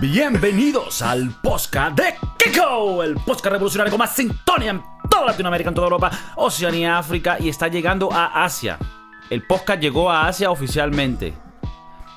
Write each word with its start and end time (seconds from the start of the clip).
Bienvenidos 0.00 1.02
al 1.02 1.30
podcast 1.42 1.96
de 1.96 2.14
Kiko, 2.38 3.04
el 3.04 3.14
podcast 3.14 3.46
revolucionario 3.46 3.92
con 3.92 3.98
más 3.98 4.16
sintonía 4.16 4.70
en 4.70 4.82
toda 5.08 5.26
Latinoamérica, 5.26 5.68
en 5.68 5.74
toda 5.74 5.86
Europa, 5.86 6.10
Oceanía, 6.34 6.98
África 6.98 7.36
y 7.38 7.48
está 7.48 7.68
llegando 7.68 8.12
a 8.12 8.42
Asia. 8.44 8.78
El 9.28 9.46
podcast 9.46 9.80
llegó 9.80 10.10
a 10.10 10.26
Asia 10.26 10.50
oficialmente. 10.50 11.34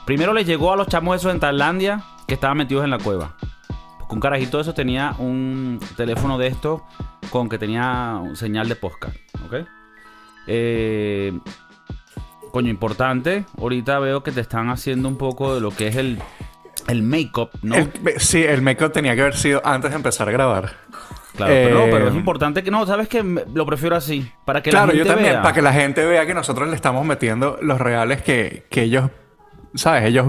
Primero 0.05 0.33
les 0.33 0.47
llegó 0.47 0.73
a 0.73 0.75
los 0.75 0.87
chamos 0.87 1.17
esos 1.17 1.31
en 1.31 1.39
Tailandia 1.39 2.03
que 2.27 2.33
estaban 2.33 2.57
metidos 2.57 2.83
en 2.83 2.89
la 2.89 2.97
cueva. 2.97 3.35
Un 4.13 4.19
carajito 4.19 4.57
de 4.57 4.61
esos 4.61 4.75
tenía 4.75 5.13
un 5.17 5.79
teléfono 5.97 6.37
de 6.37 6.47
estos 6.47 6.81
con 7.29 7.49
que 7.49 7.57
tenía 7.57 8.19
un 8.21 8.35
señal 8.35 8.69
de 8.69 8.75
podcast, 8.75 9.15
¿ok? 9.45 9.67
Eh, 10.47 11.37
coño, 12.51 12.69
importante. 12.69 13.45
Ahorita 13.57 13.99
veo 13.99 14.23
que 14.23 14.31
te 14.31 14.41
están 14.41 14.69
haciendo 14.69 15.07
un 15.07 15.17
poco 15.17 15.55
de 15.55 15.61
lo 15.61 15.71
que 15.71 15.87
es 15.87 15.95
el, 15.95 16.19
el 16.87 17.01
make-up, 17.03 17.49
¿no? 17.61 17.75
El- 17.75 17.91
sí, 18.17 18.43
el 18.43 18.61
make-up 18.61 18.91
tenía 18.91 19.15
que 19.15 19.21
haber 19.21 19.35
sido 19.35 19.61
antes 19.65 19.91
de 19.91 19.97
empezar 19.97 20.29
a 20.29 20.31
grabar. 20.31 20.71
Claro, 21.35 21.51
pero, 21.51 21.75
no, 21.79 21.85
Eh, 21.85 21.89
pero 21.91 22.07
es 22.09 22.15
importante 22.15 22.61
que 22.63 22.69
no, 22.69 22.85
¿sabes 22.85 23.07
que 23.07 23.23
Lo 23.53 23.65
prefiero 23.65 23.95
así. 23.95 24.29
Para 24.45 24.61
que 24.61 24.69
claro, 24.69 24.87
la 24.87 24.93
yo 24.93 24.97
gente 24.99 25.09
también, 25.13 25.33
vea. 25.33 25.41
para 25.41 25.55
que 25.55 25.61
la 25.63 25.73
gente 25.73 26.05
vea 26.05 26.27
que 26.27 26.35
nosotros 26.35 26.69
le 26.69 26.75
estamos 26.75 27.03
metiendo 27.05 27.57
los 27.61 27.81
reales 27.81 28.21
que, 28.21 28.67
que 28.69 28.83
ellos, 28.83 29.09
¿sabes? 29.73 30.03
Ellos 30.03 30.27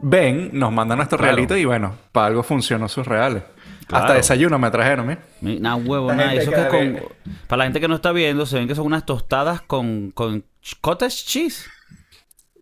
ven, 0.00 0.50
nos 0.52 0.72
mandan 0.72 0.98
nuestros 0.98 1.18
Claro. 1.20 1.34
realitos 1.36 1.58
y 1.58 1.64
bueno, 1.64 1.94
para 2.12 2.26
algo 2.28 2.42
funcionó 2.42 2.88
sus 2.88 3.06
reales. 3.06 3.42
Claro. 3.86 4.04
Hasta 4.04 4.14
desayuno 4.16 4.58
me 4.58 4.70
trajeron, 4.70 5.10
¿eh? 5.10 5.18
Mi- 5.40 5.58
Nada, 5.60 5.76
huevo, 5.76 6.12
nada. 6.12 6.28
gente 6.30 6.42
Eso 6.42 6.50
que 6.50 6.56
es 6.56 6.62
cada 6.66 6.78
con... 6.78 6.92
vez- 6.94 7.02
Para 7.46 7.58
la 7.58 7.64
gente 7.64 7.80
que 7.80 7.88
no 7.88 7.94
está 7.94 8.12
viendo, 8.12 8.44
se 8.46 8.56
ven 8.58 8.68
que 8.68 8.74
son 8.74 8.86
unas 8.86 9.06
tostadas 9.06 9.62
con, 9.62 10.10
con 10.10 10.44
cottage 10.80 11.24
cheese. 11.24 11.66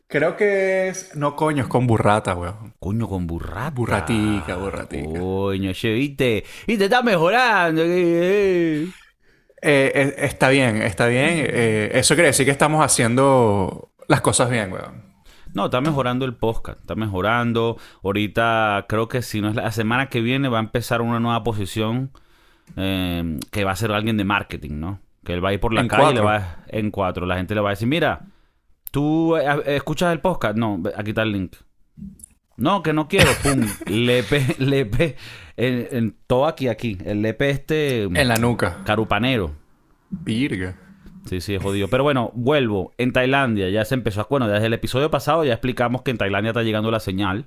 Creo 0.09 0.37
que 0.37 0.87
es... 0.89 1.17
No, 1.17 1.35
coño, 1.35 1.65
es 1.65 1.69
con 1.69 1.89
burrata, 1.89 2.35
weón. 2.37 2.75
Coño, 2.79 3.09
con 3.09 3.27
burrata. 3.27 3.71
Burratica, 3.71 4.55
burratica. 4.55 5.19
Coño, 5.19 5.73
che, 5.73 5.93
viste. 5.95 6.45
Y 6.69 6.77
te 6.77 6.85
está 6.85 7.03
mejorando. 7.03 7.83
eh, 7.83 7.89
eh. 8.85 8.89
Eh, 9.63 9.93
eh, 9.97 10.15
está 10.19 10.49
bien, 10.51 10.81
está 10.81 11.09
bien. 11.09 11.31
Eh, 11.49 11.91
eso 11.95 12.15
quiere 12.15 12.29
decir 12.29 12.45
que 12.45 12.53
estamos 12.53 12.85
haciendo 12.85 13.91
las 14.07 14.21
cosas 14.21 14.49
bien, 14.49 14.73
weón. 14.73 15.06
No, 15.57 15.65
está 15.65 15.81
mejorando 15.81 16.25
el 16.27 16.35
podcast, 16.35 16.81
está 16.81 16.95
mejorando. 16.95 17.79
Ahorita 18.05 18.85
creo 18.89 19.09
que 19.09 19.23
si 19.23 19.41
no 19.41 19.49
es 19.49 19.55
la 19.57 19.73
semana 19.73 20.09
que 20.11 20.21
viene 20.21 20.49
va 20.49 20.59
a 20.59 20.61
empezar 20.61 21.01
una 21.01 21.19
nueva 21.19 21.43
posición 21.43 22.11
eh, 22.77 23.39
que 23.51 23.65
va 23.65 23.71
a 23.71 23.77
ser 23.77 23.91
alguien 23.93 24.17
de 24.19 24.25
marketing, 24.25 24.79
¿no? 24.79 25.01
Que 25.25 25.33
él 25.33 25.43
va 25.45 25.49
a 25.49 25.53
ir 25.55 25.61
por 25.61 25.73
la 25.73 25.81
En 25.81 25.89
calle 25.89 26.11
y 26.11 26.15
le 26.15 26.21
va 26.21 26.37
a- 26.37 26.57
en 26.69 26.91
cuatro. 26.91 27.25
La 27.25 27.37
gente 27.37 27.55
le 27.55 27.63
va 27.63 27.71
a 27.71 27.73
decir, 27.73 27.89
mira, 27.89 28.27
¿tú 28.91 29.35
eh, 29.37 29.63
escuchas 29.77 30.13
el 30.13 30.21
podcast? 30.21 30.57
No, 30.59 30.83
aquí 30.95 31.11
está 31.11 31.23
el 31.23 31.33
link. 31.33 31.57
No, 32.59 32.83
que 32.83 32.93
no 32.93 33.09
quiero. 33.09 33.31
Pum, 33.43 33.67
lepe, 33.87 34.57
lepe. 34.59 35.17
En, 35.57 35.89
en- 35.91 36.17
todo 36.27 36.47
aquí, 36.47 36.69
aquí. 36.69 36.99
El 37.05 37.23
lepe 37.23 37.49
este 37.51 38.03
En 38.03 38.29
la 38.29 38.37
nuca. 38.37 38.83
carupanero. 38.85 39.53
Virga. 40.11 40.77
Sí, 41.27 41.41
sí, 41.41 41.55
es 41.55 41.63
jodido. 41.63 41.89
Pero 41.89 42.03
bueno, 42.05 42.31
vuelvo. 42.35 42.93
En 42.99 43.13
Tailandia 43.13 43.69
ya 43.69 43.85
se 43.85 43.95
empezó 43.95 44.21
a... 44.23 44.27
Bueno, 44.31 44.49
desde 44.49 44.67
el 44.67 44.73
episodio 44.75 45.11
pasado 45.11 45.45
ya 45.45 45.53
explicamos 45.53 46.03
que 46.03 46.11
en 46.13 46.19
Tailandia 46.19 46.51
está 46.51 46.63
llegando 46.63 46.91
la 46.91 47.01
señal. 47.01 47.47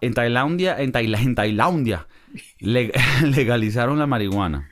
En 0.00 0.14
Tailandia, 0.14 0.80
en, 0.80 0.92
Taila- 0.92 1.20
en 1.22 1.34
Tailandia, 1.34 2.06
le- 2.58 2.92
legalizaron 3.22 3.98
la 3.98 4.06
marihuana. 4.06 4.68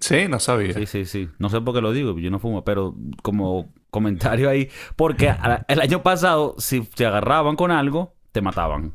Sí, 0.00 0.26
no 0.28 0.40
sabía. 0.40 0.72
Sí, 0.72 0.86
sí, 0.86 1.04
sí. 1.04 1.28
No 1.38 1.48
sé 1.48 1.60
por 1.60 1.74
qué 1.74 1.80
lo 1.80 1.92
digo, 1.92 2.18
yo 2.18 2.30
no 2.30 2.38
fumo, 2.38 2.64
pero 2.64 2.94
como 3.22 3.72
comentario 3.90 4.50
ahí, 4.50 4.68
porque 4.96 5.32
el 5.68 5.80
año 5.80 6.02
pasado, 6.02 6.56
si 6.58 6.80
te 6.80 7.06
agarraban 7.06 7.54
con 7.54 7.70
algo, 7.70 8.14
te 8.32 8.40
mataban. 8.40 8.92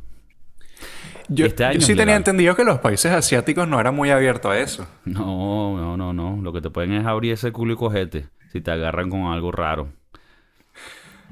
Yo, 1.29 1.45
Este 1.45 1.63
año 1.63 1.73
yo 1.75 1.79
es 1.79 1.85
sí 1.85 1.95
tenía 1.95 2.15
entendido 2.15 2.55
que 2.55 2.63
los 2.63 2.79
países 2.79 3.11
asiáticos 3.11 3.67
no 3.67 3.79
eran 3.79 3.95
muy 3.95 4.09
abiertos 4.09 4.51
a 4.51 4.59
eso. 4.59 4.87
No, 5.05 5.77
no, 5.77 5.95
no, 5.95 6.11
no. 6.11 6.41
Lo 6.41 6.51
que 6.51 6.61
te 6.61 6.69
pueden 6.69 6.93
es 6.93 7.05
abrir 7.05 7.33
ese 7.33 7.51
culo 7.51 7.73
y 7.73 7.75
cogete 7.75 8.27
si 8.51 8.61
te 8.61 8.71
agarran 8.71 9.09
con 9.09 9.25
algo 9.25 9.51
raro. 9.51 9.89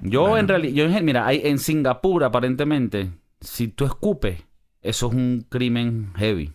Yo 0.02 0.38
en 0.38 0.48
realidad, 0.48 0.74
yo 0.74 0.86
en, 0.86 1.06
mira, 1.06 1.26
hay, 1.26 1.42
en 1.44 1.58
Singapur 1.58 2.24
aparentemente, 2.24 3.10
si 3.42 3.68
tú 3.68 3.86
escupes, 3.86 4.44
eso 4.82 5.08
es 5.08 5.14
un 5.14 5.46
crimen 5.50 6.14
heavy. 6.16 6.54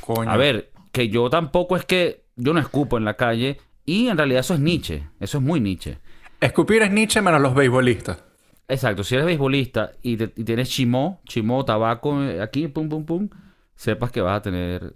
Coño. 0.00 0.28
A 0.28 0.36
ver, 0.36 0.72
que 0.90 1.08
yo 1.08 1.30
tampoco 1.30 1.76
es 1.76 1.84
que 1.84 2.24
yo 2.34 2.52
no 2.52 2.60
escupo 2.60 2.98
en 2.98 3.04
la 3.04 3.14
calle 3.14 3.58
y 3.84 4.08
en 4.08 4.16
realidad 4.16 4.40
eso 4.40 4.54
es 4.54 4.60
Nietzsche, 4.60 5.08
eso 5.20 5.38
es 5.38 5.44
muy 5.44 5.60
Nietzsche. 5.60 5.98
Escupir 6.40 6.82
es 6.82 6.90
Nietzsche 6.90 7.22
menos 7.22 7.40
los 7.40 7.54
beisbolistas. 7.54 8.24
Exacto, 8.72 9.04
si 9.04 9.14
eres 9.14 9.26
beisbolista 9.26 9.92
y, 10.02 10.16
te- 10.16 10.32
y 10.34 10.44
tienes 10.44 10.70
chimó, 10.70 11.20
chimó, 11.26 11.62
tabaco 11.64 12.22
eh, 12.22 12.40
aquí, 12.40 12.68
pum, 12.68 12.88
pum, 12.88 13.04
pum, 13.04 13.28
sepas 13.74 14.10
que 14.10 14.22
vas 14.22 14.38
a 14.38 14.42
tener 14.42 14.94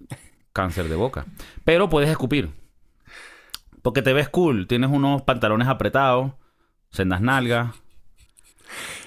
cáncer 0.54 0.88
de 0.88 0.97
boca. 0.97 1.26
Pero 1.62 1.91
puedes 1.91 2.09
escupir. 2.09 2.48
Porque 3.82 4.00
te 4.00 4.15
ves 4.15 4.31
cool, 4.31 4.66
tienes 4.66 4.88
unos 4.91 5.22
pantalones 5.22 5.69
apretados, 5.69 6.32
sendas 6.91 7.20
nalgas. 7.20 7.75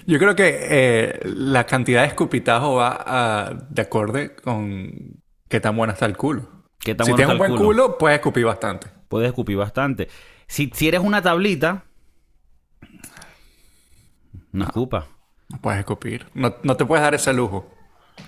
Yo 0.05 0.19
creo 0.19 0.35
que 0.35 0.57
eh, 0.69 1.19
la 1.25 1.65
cantidad 1.65 2.01
de 2.01 2.07
escupitajo 2.09 2.75
va 2.75 3.03
a- 3.05 3.53
de 3.71 3.81
acorde 3.81 4.35
con 4.35 5.19
qué 5.47 5.59
tan 5.59 5.75
bueno 5.75 5.93
está 5.93 6.05
el 6.05 6.15
culo. 6.15 6.47
¿Qué 6.77 6.93
tan 6.93 7.05
si 7.05 7.11
bueno 7.11 7.17
tienes 7.27 7.33
un 7.33 7.37
buen 7.39 7.51
culo, 7.65 7.97
puedes 7.97 8.19
escupir 8.19 8.45
bastante. 8.45 8.87
Puedes 9.07 9.29
escupir 9.29 9.57
bastante. 9.57 10.07
Si, 10.47 10.69
si 10.75 10.87
eres 10.87 11.01
una 11.01 11.21
tablita, 11.23 11.85
no 14.51 14.65
escupa. 14.65 15.07
No 15.49 15.59
puedes 15.59 15.79
escupir. 15.79 16.27
No, 16.33 16.55
no 16.63 16.75
te 16.77 16.85
puedes 16.85 17.03
dar 17.03 17.15
ese 17.15 17.33
lujo. 17.33 17.69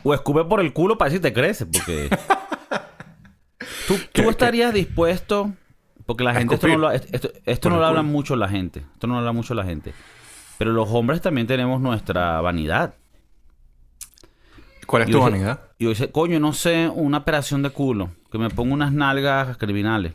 O 0.03 0.13
escupe 0.13 0.43
por 0.45 0.59
el 0.61 0.73
culo 0.73 0.97
para 0.97 1.09
ver 1.09 1.17
si 1.17 1.21
te 1.21 1.33
crece, 1.33 1.65
porque... 1.65 2.09
¿Tú, 3.87 3.95
tú 3.97 4.01
¿Qué- 4.13 4.29
estarías 4.29 4.73
dispuesto... 4.73 5.53
Porque 6.05 6.23
la 6.23 6.31
¿A 6.31 6.35
gente... 6.35 6.55
Esto 6.55 6.67
no, 6.67 6.77
lo, 6.77 6.91
esto, 6.91 7.29
esto 7.45 7.69
no 7.69 7.77
lo 7.77 7.85
habla 7.85 8.01
mucho 8.01 8.35
la 8.35 8.49
gente. 8.49 8.79
Esto 8.93 9.07
no 9.07 9.13
lo 9.13 9.19
habla 9.19 9.31
mucho 9.33 9.53
la 9.53 9.63
gente. 9.63 9.93
Pero 10.57 10.71
los 10.71 10.89
hombres 10.89 11.21
también 11.21 11.47
tenemos 11.47 11.79
nuestra 11.79 12.41
vanidad. 12.41 12.95
¿Cuál 14.87 15.03
es 15.03 15.11
tu 15.11 15.19
vanidad? 15.21 15.61
Y 15.77 15.85
yo 15.85 15.89
dice, 15.91 16.11
coño, 16.11 16.39
no 16.39 16.53
sé, 16.53 16.89
una 16.89 17.19
operación 17.19 17.61
de 17.61 17.69
culo. 17.69 18.09
Que 18.31 18.37
me 18.37 18.49
ponga 18.49 18.73
unas 18.73 18.91
nalgas 18.91 19.57
criminales. 19.57 20.13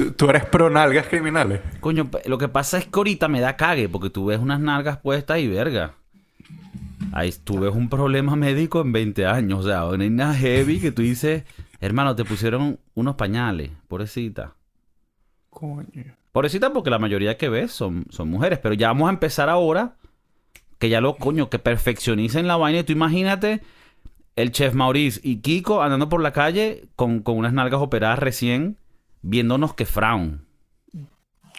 ¿Tú, 0.00 0.12
tú 0.12 0.30
eres 0.30 0.46
pro 0.46 0.70
nalgas 0.70 1.08
criminales. 1.08 1.60
Coño, 1.80 2.08
lo 2.24 2.38
que 2.38 2.48
pasa 2.48 2.78
es 2.78 2.86
que 2.86 2.98
ahorita 2.98 3.28
me 3.28 3.42
da 3.42 3.58
cague. 3.58 3.86
Porque 3.86 4.08
tú 4.08 4.24
ves 4.24 4.38
unas 4.38 4.58
nalgas 4.58 4.96
puestas 4.96 5.40
y 5.40 5.46
verga. 5.46 5.92
Ahí 7.12 7.30
tú 7.44 7.60
ves 7.60 7.74
un 7.74 7.90
problema 7.90 8.34
médico 8.34 8.80
en 8.80 8.92
20 8.92 9.26
años. 9.26 9.60
O 9.60 9.68
sea, 9.68 9.84
una 9.84 9.98
vaina 9.98 10.34
heavy 10.34 10.80
que 10.80 10.90
tú 10.90 11.02
dices... 11.02 11.44
Hermano, 11.80 12.16
te 12.16 12.24
pusieron 12.24 12.78
unos 12.94 13.16
pañales. 13.16 13.72
Pobrecita. 13.88 14.54
Coño. 15.50 16.16
Pobrecita 16.32 16.72
porque 16.72 16.88
la 16.88 16.98
mayoría 16.98 17.36
que 17.36 17.50
ves 17.50 17.70
son, 17.70 18.06
son 18.08 18.30
mujeres. 18.30 18.58
Pero 18.58 18.74
ya 18.74 18.88
vamos 18.88 19.08
a 19.08 19.12
empezar 19.12 19.50
ahora. 19.50 19.96
Que 20.78 20.88
ya 20.88 21.02
lo, 21.02 21.16
coño, 21.16 21.50
que 21.50 21.58
perfeccionicen 21.58 22.46
la 22.46 22.56
vaina. 22.56 22.78
Y 22.78 22.84
tú 22.84 22.92
imagínate 22.92 23.60
el 24.34 24.50
chef 24.50 24.72
Maurice 24.72 25.20
y 25.22 25.42
Kiko 25.42 25.82
andando 25.82 26.08
por 26.08 26.22
la 26.22 26.32
calle 26.32 26.88
con, 26.96 27.20
con 27.20 27.36
unas 27.36 27.52
nalgas 27.52 27.82
operadas 27.82 28.18
recién, 28.18 28.78
viéndonos 29.22 29.74
que 29.74 29.86
frown. 29.86 30.44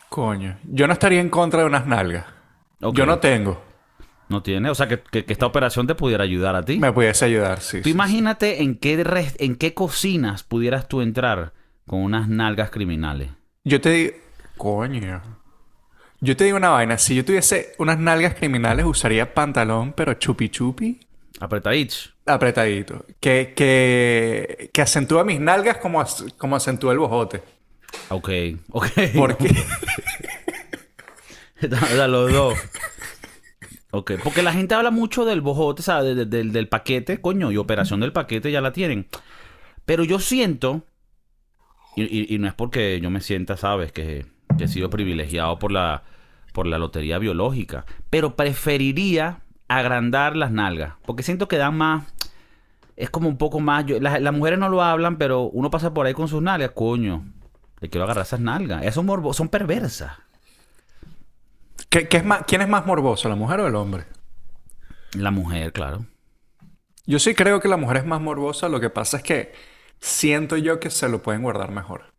Coño. 0.10 0.58
Yo 0.66 0.88
no 0.88 0.94
estaría 0.94 1.22
en 1.22 1.30
contra 1.30 1.62
de 1.62 1.66
unas 1.68 1.88
nalgas. 1.88 2.26
Yo 2.94 3.06
no 3.06 3.20
tengo. 3.20 3.62
No 4.28 4.42
tiene. 4.44 4.70
O 4.70 4.76
sea, 4.76 4.88
que, 4.88 5.00
que- 5.00 5.26
que 5.26 5.34
esta 5.34 5.46
operación 5.46 5.88
te 5.88 5.96
pudiera 5.96 6.24
ayudar 6.24 6.56
a 6.56 6.64
ti. 6.64 6.78
Me 6.80 6.92
pudiese 6.92 7.26
ayudar, 7.26 7.60
sí. 7.62 7.78
Tú 7.80 7.86
sí, 7.86 7.92
imagínate 7.92 8.62
en 8.64 8.76
qué, 8.76 9.04
en 9.40 9.56
qué 9.56 9.74
cocinas 9.74 10.44
pudieras 10.44 10.88
tú 10.88 11.02
entrar 11.02 11.54
con 11.86 12.00
unas 12.02 12.28
nalgas 12.28 12.70
criminales. 12.72 13.30
Yo 13.64 13.80
te 13.82 13.90
digo... 13.92 14.14
Coño. 14.58 15.22
Yo 16.22 16.38
te 16.38 16.44
digo 16.46 16.58
una 16.58 16.70
vaina. 16.70 16.98
Si 16.98 17.16
yo 17.16 17.26
tuviese 17.26 17.74
unas 17.78 17.98
nalgas 17.98 18.36
criminales, 18.36 18.86
usaría 18.86 19.34
pantalón, 19.34 19.94
pero 19.94 20.14
chupi 20.14 20.50
chupi. 20.50 21.00
Apretadich. 21.40 22.11
Apretadito. 22.26 23.06
Que, 23.20 23.54
que, 23.56 24.70
que 24.74 24.82
acentúa 24.82 25.24
mis 25.24 25.40
nalgas 25.40 25.78
como, 25.78 26.04
como 26.38 26.56
acentúa 26.56 26.94
el 26.94 27.00
bojote. 27.00 27.42
Ok, 28.10 28.30
ok. 28.72 28.88
Porque... 29.16 29.54
O 31.64 31.86
sea, 31.86 32.08
los 32.08 32.32
dos. 32.32 32.58
Ok, 33.92 34.14
porque 34.24 34.42
la 34.42 34.52
gente 34.54 34.74
habla 34.74 34.90
mucho 34.90 35.26
del 35.26 35.42
bojote, 35.42 35.84
¿sabes? 35.84 36.16
De- 36.16 36.26
de- 36.26 36.38
del, 36.38 36.52
del 36.52 36.68
paquete, 36.68 37.22
coño, 37.22 37.52
y 37.52 37.58
operación 37.58 38.00
del 38.00 38.12
paquete 38.14 38.52
ya 38.52 38.62
la 38.62 38.72
tienen. 38.74 39.08
Pero 39.86 40.04
yo 40.04 40.18
siento, 40.20 40.84
y, 41.96 42.04
y- 42.04 42.34
y 42.34 42.40
no 42.40 42.48
es 42.48 42.54
porque 42.56 43.00
yo 43.00 43.10
me 43.12 43.22
sienta, 43.22 43.58
¿sabes? 43.58 43.92
Que, 43.92 44.26
que 44.58 44.64
he 44.64 44.68
sido 44.68 44.90
privilegiado 44.90 45.60
por 45.60 45.72
la, 45.72 46.04
por 46.52 46.66
la 46.66 46.80
lotería 46.80 47.20
biológica, 47.20 47.86
pero 48.10 48.36
preferiría 48.36 49.42
agrandar 49.78 50.36
las 50.36 50.52
nalgas, 50.52 50.94
porque 51.06 51.24
siento 51.24 51.48
que 51.48 51.58
dan 51.58 51.78
más... 51.78 52.04
es 52.96 53.10
como 53.10 53.28
un 53.30 53.38
poco 53.38 53.60
más. 53.60 53.86
yo- 53.86 54.00
las, 54.00 54.22
las 54.22 54.34
mujeres 54.34 54.60
no 54.60 54.70
lo 54.70 54.82
hablan, 54.84 55.18
pero 55.18 55.44
uno 55.44 55.70
pasa 55.72 55.94
por 55.94 56.06
ahí 56.06 56.14
con 56.14 56.28
sus 56.28 56.42
nalgas, 56.42 56.72
coño. 56.72 57.26
Le 57.80 57.90
quiero 57.90 58.04
agarrar 58.06 58.26
esas 58.26 58.40
nalgas. 58.40 58.82
Esas 58.84 58.96
son, 58.96 59.08
morbo- 59.08 59.34
son 59.34 59.50
perversas. 59.50 60.12
¿Qué, 61.90 62.08
qué 62.08 62.18
es 62.18 62.26
más, 62.26 62.44
¿Quién 62.48 62.62
es 62.62 62.70
más 62.70 62.86
morboso, 62.86 63.28
la 63.30 63.36
mujer 63.36 63.60
o 63.62 63.68
el 63.68 63.76
hombre? 63.76 64.06
La 65.14 65.32
mujer, 65.32 65.74
claro. 65.74 66.06
Yo 67.06 67.20
sí 67.20 67.34
creo 67.36 67.60
que 67.60 67.68
la 67.68 67.78
mujer 67.78 67.98
es 67.98 68.06
más 68.06 68.22
morbosa. 68.22 68.70
Lo 68.70 68.80
que 68.80 68.90
pasa 68.90 69.18
es 69.18 69.24
que 69.24 69.54
siento 70.00 70.56
yo 70.58 70.80
que 70.80 70.90
se 70.90 71.10
lo 71.10 71.22
pueden 71.22 71.42
guardar 71.44 71.72
mejor. 71.72 72.11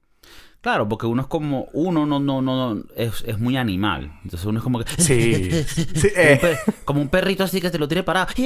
Claro, 0.63 0.89
porque 0.89 1.07
uno 1.07 1.23
es 1.23 1.29
como. 1.29 1.69
Uno 1.75 2.07
no, 2.07 2.19
no, 2.21 2.41
no. 2.41 2.75
no- 2.75 2.83
es, 2.97 3.23
es 3.27 3.39
muy 3.39 3.57
animal. 3.57 4.13
Entonces 4.25 4.47
uno 4.47 4.59
es 4.61 4.63
como 4.65 4.79
que. 4.79 4.91
Sí. 5.03 5.51
Sí, 5.67 6.09
Como 6.11 6.17
eh, 6.17 6.59
un 6.67 6.75
como 6.85 7.01
un 7.03 7.09
perrito 7.09 7.45
así 7.45 7.61
que 7.61 7.71
te 7.71 7.79
lo 7.79 7.89
tiene 7.89 8.03
parado. 8.05 8.29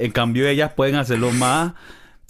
en 0.00 0.10
cambio, 0.12 0.46
ellas 0.46 0.72
pueden 0.74 0.96
hacerlo 0.96 1.30
más 1.32 1.72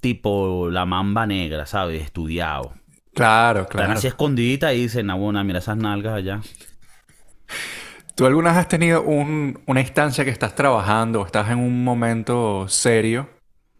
tipo 0.00 0.68
la 0.70 0.84
mamba 0.86 1.26
negra, 1.26 1.66
¿sabes? 1.66 2.02
Estudiado. 2.02 2.72
claro, 3.14 3.62
Están 3.62 3.76
claro. 3.76 3.92
así 3.92 4.06
escondiditas 4.06 4.72
y 4.74 4.82
dicen, 4.82 5.10
ah, 5.10 5.14
bueno, 5.14 5.42
mira 5.44 5.58
esas 5.58 5.76
nalgas 5.76 6.14
allá. 6.14 6.40
¿Tú 8.14 8.26
alguna 8.26 8.50
vez 8.50 8.58
has 8.58 8.68
tenido 8.68 9.02
un- 9.02 9.60
una 9.66 9.80
instancia 9.80 10.24
que 10.24 10.30
estás 10.30 10.54
trabajando 10.54 11.20
o 11.22 11.26
estás 11.26 11.50
en 11.50 11.58
un 11.58 11.82
momento 11.84 12.66
serio, 12.68 13.28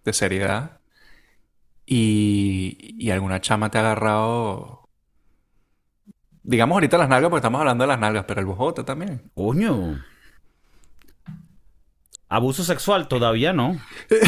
de 0.04 0.12
seriedad, 0.12 0.78
y, 1.94 2.94
y 2.98 3.10
alguna 3.10 3.40
chama 3.40 3.70
te 3.70 3.78
ha 3.78 3.80
agarrado, 3.82 4.88
digamos 6.42 6.74
ahorita 6.76 6.98
las 6.98 7.08
nalgas, 7.08 7.30
porque 7.30 7.40
estamos 7.40 7.60
hablando 7.60 7.84
de 7.84 7.88
las 7.88 7.98
nalgas, 7.98 8.24
pero 8.26 8.40
el 8.40 8.46
bojote 8.46 8.84
también? 8.84 9.30
Coño. 9.34 10.02
Abuso 12.28 12.64
sexual 12.64 13.08
todavía 13.08 13.52
no. 13.52 13.78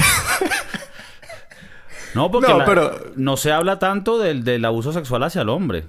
No, 2.14 2.30
porque 2.30 2.48
No, 2.52 2.58
la- 2.58 2.64
pero- 2.64 2.92
no 3.16 3.36
se 3.36 3.50
habla 3.50 3.80
tanto 3.80 4.18
del, 4.20 4.44
del 4.44 4.64
abuso 4.64 4.92
sexual 4.92 5.24
hacia 5.24 5.42
el 5.42 5.48
hombre. 5.48 5.86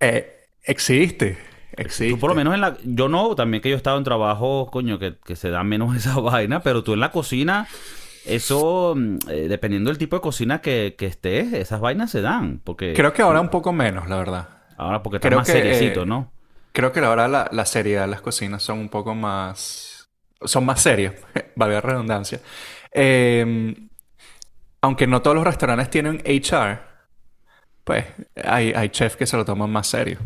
Eh, 0.00 0.46
existe, 0.64 1.38
existe. 1.76 2.10
Tú 2.14 2.18
por 2.18 2.30
lo 2.30 2.34
menos 2.34 2.52
en 2.54 2.60
la... 2.62 2.76
Yo 2.82 3.08
no, 3.08 3.36
también 3.36 3.62
que 3.62 3.68
yo 3.68 3.76
he 3.76 3.76
estado 3.76 3.96
en 3.96 4.02
trabajo, 4.02 4.68
coño, 4.72 4.98
que, 4.98 5.18
que 5.24 5.36
se 5.36 5.50
da 5.50 5.62
menos 5.62 5.96
esa 5.96 6.18
vaina, 6.18 6.62
pero 6.64 6.82
tú 6.82 6.94
en 6.94 7.00
la 7.00 7.12
cocina, 7.12 7.68
eso, 8.28 8.94
mm, 8.96 9.16
eh, 9.28 9.46
dependiendo 9.48 9.90
del 9.90 9.98
tipo 9.98 10.16
de 10.16 10.22
cocina 10.22 10.60
que, 10.60 10.94
que 10.98 11.06
estés, 11.06 11.52
esas 11.52 11.80
vainas 11.80 12.10
se 12.10 12.20
dan. 12.20 12.60
Porque 12.64 12.92
Creo 12.94 13.12
que 13.12 13.22
ahora 13.22 13.40
un 13.40 13.48
poco 13.50 13.72
menos, 13.72 14.08
la 14.08 14.16
verdad. 14.16 14.48
ahora 14.76 15.02
porque 15.02 15.16
está 15.16 15.28
creo 15.28 15.38
más 15.38 15.46
que, 15.46 15.52
seriecito, 15.52 16.02
eh, 16.02 16.06
¿no? 16.06 16.32
Creo 16.72 16.92
que 16.92 17.00
ahora 17.00 17.28
la, 17.28 17.48
la 17.52 17.64
seriedad 17.66 18.02
de 18.02 18.08
las 18.08 18.20
cocinas 18.20 18.62
son 18.62 18.78
un 18.78 18.88
poco 18.88 19.14
más... 19.14 20.08
Son 20.42 20.64
más 20.64 20.80
serios, 20.80 21.14
valga 21.56 21.76
la 21.76 21.80
redundancia. 21.80 22.40
Eh, 22.92 23.74
aunque 24.80 25.06
no 25.06 25.22
todos 25.22 25.34
los 25.34 25.44
restaurantes 25.44 25.90
tienen 25.90 26.22
HR, 26.24 26.78
pues 27.84 28.04
hay, 28.44 28.72
hay 28.72 28.88
chefs 28.90 29.16
que 29.16 29.26
se 29.26 29.36
lo 29.36 29.44
toman 29.44 29.70
más 29.70 29.88
serio. 29.88 30.18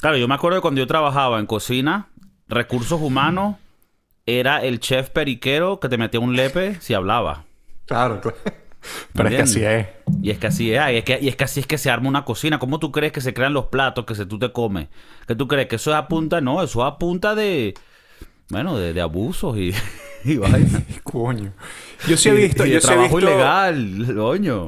Claro, 0.00 0.16
yo 0.16 0.26
me 0.26 0.34
acuerdo 0.34 0.56
de 0.56 0.62
cuando 0.62 0.80
yo 0.80 0.86
trabajaba 0.86 1.38
en 1.38 1.46
cocina, 1.46 2.08
recursos 2.48 3.00
humanos, 3.00 3.56
era 4.26 4.62
el 4.62 4.80
chef 4.80 5.10
periquero 5.10 5.80
que 5.80 5.88
te 5.88 5.98
metía 5.98 6.20
un 6.20 6.36
lepe 6.36 6.76
si 6.80 6.94
hablaba. 6.94 7.44
Claro, 7.86 8.20
claro. 8.20 8.36
Pero 9.12 9.28
es 9.28 9.34
que 9.34 9.42
así 9.42 9.64
es. 9.64 9.86
Y 10.22 10.30
es 10.30 10.38
que 10.38 10.46
así 10.46 10.72
es, 10.72 10.80
y 10.90 10.96
es 10.96 11.04
que, 11.04 11.18
y 11.20 11.28
es 11.28 11.36
que 11.36 11.44
así 11.44 11.60
es 11.60 11.66
que 11.66 11.78
se 11.78 11.90
arma 11.90 12.08
una 12.08 12.24
cocina. 12.24 12.58
¿Cómo 12.58 12.78
tú 12.78 12.90
crees 12.92 13.12
que 13.12 13.20
se 13.20 13.34
crean 13.34 13.52
los 13.52 13.66
platos 13.66 14.06
que 14.06 14.14
se, 14.14 14.26
tú 14.26 14.38
te 14.38 14.52
comes? 14.52 14.88
¿Qué 15.26 15.34
tú 15.34 15.48
crees? 15.48 15.68
¿Que 15.68 15.76
eso 15.76 15.90
es 15.90 15.96
a 15.96 16.08
punta? 16.08 16.40
No, 16.40 16.62
eso 16.62 16.80
es 16.80 16.92
a 16.92 16.98
punta 16.98 17.34
de... 17.34 17.74
Bueno, 18.48 18.78
de, 18.78 18.92
de 18.92 19.00
abusos 19.00 19.56
y, 19.58 19.72
y. 20.24 20.38
Coño. 21.02 21.52
Yo 22.08 22.16
sí 22.16 22.30
he 22.30 22.32
visto... 22.32 22.64
Y 22.64 22.70
de 22.70 22.74
yo 22.76 22.80
sí 22.80 22.86
he 22.86 22.90
trabajo 22.90 23.16
visto... 23.16 23.30
ilegal, 23.30 24.14
coño. 24.16 24.66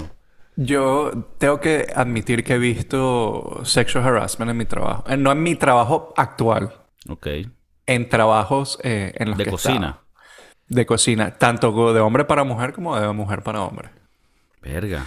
Yo 0.57 1.11
tengo 1.39 1.61
que 1.61 1.87
admitir 1.95 2.45
que 2.45 2.55
he 2.55 2.59
visto 2.59 3.63
sexual 3.65 4.05
harassment 4.05 4.51
en 4.51 4.57
mi 4.59 4.67
trabajo. 4.67 5.05
Eh, 5.09 5.17
no 5.17 5.33
en 5.33 5.43
mi 5.43 5.57
trabajo 5.57 6.13
actual. 6.17 6.75
Ok. 7.09 7.27
En 7.87 8.09
trabajos 8.09 8.79
eh, 8.83 9.13
en 9.17 9.31
los 9.31 9.39
De 9.39 9.45
que 9.45 9.51
cocina. 9.51 9.75
estaba. 9.75 10.03
De 10.69 10.87
cocina. 10.87 11.35
Tanto 11.39 11.93
de 11.93 12.01
hombre 12.01 12.25
para 12.25 12.45
mujer 12.45 12.73
como 12.73 12.99
de 12.99 13.13
mujer 13.13 13.43
para 13.43 13.63
hombre. 13.63 13.91
Verga. 14.63 15.05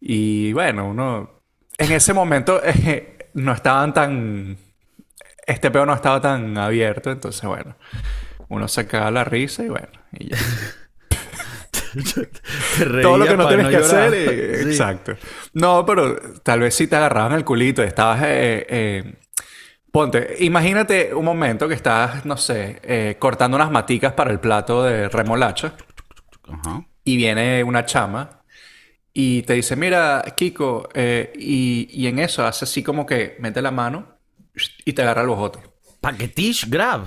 Y 0.00 0.52
bueno, 0.52 0.86
uno... 0.88 1.40
En 1.78 1.92
ese 1.92 2.12
momento 2.12 2.60
eh, 2.64 3.30
no 3.34 3.52
estaban 3.52 3.94
tan... 3.94 4.56
Este 5.46 5.70
peo 5.70 5.86
no 5.86 5.94
estaba 5.94 6.20
tan 6.20 6.56
abierto. 6.58 7.10
Entonces, 7.10 7.42
bueno. 7.42 7.76
Uno 8.48 8.66
se 8.68 8.86
caga 8.86 9.10
la 9.10 9.24
risa 9.24 9.62
y 9.64 9.68
bueno. 9.68 9.88
Y 10.12 10.30
ya. 10.30 10.36
Te 12.78 13.02
Todo 13.02 13.18
lo 13.18 13.26
que 13.26 13.36
no 13.36 13.48
tienes 13.48 13.66
que 13.66 13.72
llorar. 13.72 14.08
hacer. 14.08 14.14
eh, 14.14 14.62
Sí. 14.62 14.70
Exacto. 14.70 15.16
No, 15.54 15.84
pero 15.84 16.16
tal 16.42 16.60
vez 16.60 16.74
si 16.74 16.86
te 16.86 16.96
agarraban 16.96 17.32
el 17.32 17.44
culito 17.44 17.82
estabas... 17.82 18.20
eh, 18.24 19.16
Ponte, 19.92 20.36
imagínate 20.40 21.12
un 21.14 21.24
momento 21.24 21.66
que 21.66 21.74
estás, 21.74 22.24
no 22.24 22.36
sé, 22.36 22.80
eh, 22.84 23.16
cortando 23.18 23.56
unas 23.56 23.70
maticas 23.70 24.12
para 24.12 24.30
el 24.30 24.38
plato 24.38 24.84
de 24.84 25.08
remolacha 25.08 25.74
Ajá. 26.48 26.84
y 27.02 27.16
viene 27.16 27.64
una 27.64 27.84
chama 27.84 28.42
y 29.12 29.42
te 29.42 29.54
dice, 29.54 29.74
mira, 29.74 30.22
Kiko, 30.36 30.88
eh, 30.94 31.32
y, 31.36 31.88
y 31.90 32.06
en 32.06 32.20
eso 32.20 32.46
hace 32.46 32.64
así 32.64 32.82
como 32.84 33.04
que 33.04 33.36
mete 33.40 33.60
la 33.60 33.72
mano 33.72 34.16
y 34.84 34.92
te 34.92 35.02
agarra 35.02 35.22
el 35.22 35.28
bojote. 35.28 35.58
Paquetish 36.00 36.70
grab. 36.70 37.06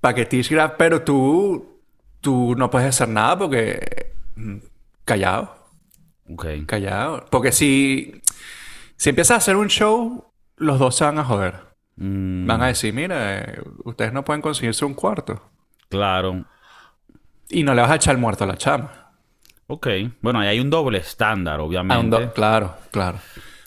Paquetish 0.00 0.50
grab, 0.50 0.76
pero 0.76 1.02
tú, 1.02 1.80
tú 2.20 2.54
no 2.56 2.70
puedes 2.70 2.88
hacer 2.88 3.08
nada 3.08 3.36
porque... 3.38 4.12
mm, 4.36 4.56
Callado. 5.04 5.52
Ok. 6.32 6.46
Callado. 6.66 7.26
Porque 7.30 7.50
si, 7.50 8.22
si 8.96 9.08
empiezas 9.10 9.34
a 9.34 9.38
hacer 9.38 9.56
un 9.56 9.66
show, 9.68 10.32
los 10.56 10.78
dos 10.78 10.94
se 10.94 11.04
van 11.04 11.18
a 11.18 11.24
joder. 11.24 11.69
Mm, 12.00 12.46
Van 12.46 12.62
a 12.62 12.66
decir, 12.68 12.92
mira, 12.94 13.38
eh, 13.40 13.62
ustedes 13.84 14.12
no 14.12 14.24
pueden 14.24 14.40
conseguirse 14.42 14.84
un 14.84 14.94
cuarto. 14.94 15.40
claro. 15.88 16.44
Y 17.52 17.64
no 17.64 17.74
le 17.74 17.82
vas 17.82 17.90
a 17.90 17.96
echar 17.96 18.16
muerto 18.16 18.44
a 18.44 18.46
la 18.46 18.56
chama. 18.56 19.10
Ok. 19.66 19.88
Bueno, 20.20 20.38
ahí 20.38 20.46
hay 20.48 20.60
un 20.60 20.70
doble 20.70 20.98
estándar, 20.98 21.58
obviamente. 21.60 22.04
un 22.04 22.10
do- 22.10 22.32
claro, 22.32 22.76
claro. 22.92 23.18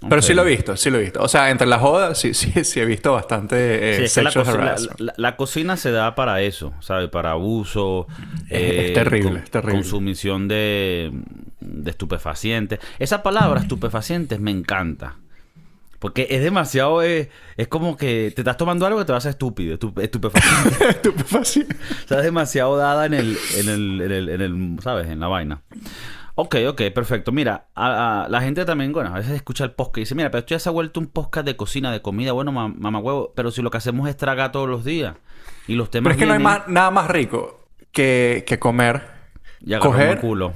Pero 0.09 0.21
sí 0.21 0.33
lo 0.33 0.43
he 0.43 0.49
visto, 0.49 0.75
sí 0.75 0.89
lo 0.89 0.97
he 0.97 1.01
visto. 1.01 1.21
O 1.21 1.27
sea, 1.27 1.49
entre 1.49 1.67
las 1.67 1.79
jodas, 1.79 2.17
sí, 2.17 2.33
sí, 2.33 2.51
sí 2.63 2.79
he 2.79 2.85
visto 2.85 3.11
bastante 3.13 3.55
eh, 3.91 3.95
Sí, 3.97 4.03
es 4.05 4.13
que 4.13 4.21
la, 5.17 5.35
cocina 5.35 5.77
se 5.77 5.91
da 5.91 6.15
para 6.15 6.41
eso, 6.41 6.73
¿sabes? 6.79 7.09
Para 7.09 7.31
abuso. 7.31 8.07
Es- 8.49 8.85
es 8.89 8.93
terrible, 8.93 9.39
es 9.43 9.51
terrible. 9.51 9.75
Consumición 9.75 10.47
de, 10.47 11.11
de 11.59 11.91
estupefacientes. 11.91 12.79
Esa 12.99 13.21
palabra, 13.23 13.59
estupefacientes, 13.61 14.39
me 14.39 14.51
encanta. 14.51 15.15
Porque 16.03 16.27
es 16.29 16.43
demasiado... 16.43 17.01
eh, 17.01 17.29
es 17.55 17.69
como 17.69 17.95
que 17.95 18.33
te 18.35 18.41
estás 18.41 18.57
tomando 18.57 18.85
algo 18.85 18.99
que 18.99 19.05
te 19.05 19.13
vas 19.13 19.25
a 19.25 19.29
estúpido. 19.29 19.79
estu- 19.79 20.01
estupefaciente. 20.01 20.89
Estupefaciente. 20.89 21.75
o 22.03 22.07
sea, 22.09 22.17
es 22.17 22.23
demasiado 22.25 22.75
dada 22.75 23.05
en 23.05 23.13
el, 23.13 23.37
en 23.57 23.69
el, 23.69 24.01
en 24.01 24.11
el, 24.11 24.29
en 24.29 24.41
el- 24.41 24.79
¿sabes? 24.83 25.07
En 25.07 25.21
la 25.21 25.27
vaina. 25.29 25.61
Ok, 26.35 26.55
ok, 26.67 26.81
perfecto. 26.93 27.31
Mira, 27.31 27.67
a- 27.73 28.25
a- 28.25 28.27
la 28.27 28.41
gente 28.41 28.65
también, 28.65 28.91
bueno, 28.91 29.11
a 29.11 29.17
veces 29.19 29.31
escucha 29.31 29.63
el 29.63 29.71
podcast 29.71 29.97
y 29.99 30.01
dice, 30.01 30.15
mira, 30.15 30.29
pero 30.29 30.39
esto 30.39 30.49
ya 30.55 30.59
se 30.59 30.67
ha 30.67 30.73
vuelto 30.73 30.99
un 30.99 31.07
podcast 31.07 31.45
de 31.45 31.55
cocina, 31.55 31.89
de 31.89 32.01
comida, 32.01 32.33
bueno, 32.33 32.51
ma- 32.51 32.67
mamá 32.67 32.99
huevo, 32.99 33.31
pero 33.33 33.49
si 33.51 33.61
lo 33.61 33.71
que 33.71 33.77
hacemos 33.77 34.09
es 34.09 34.17
tragar 34.17 34.51
todos 34.51 34.67
los 34.67 34.83
días 34.83 35.15
y 35.67 35.75
los 35.75 35.89
temas 35.89 36.09
Pero 36.11 36.15
es 36.15 36.19
que 36.19 36.25
no 36.27 36.33
hay 36.33 36.39
más, 36.43 36.67
nada 36.67 36.91
más 36.91 37.07
rico 37.07 37.69
que, 37.93 38.43
que 38.45 38.59
comer, 38.59 39.03
y 39.61 39.73
agarramos 39.73 39.99
el 40.01 40.05
coger, 40.07 40.19
culo. 40.19 40.53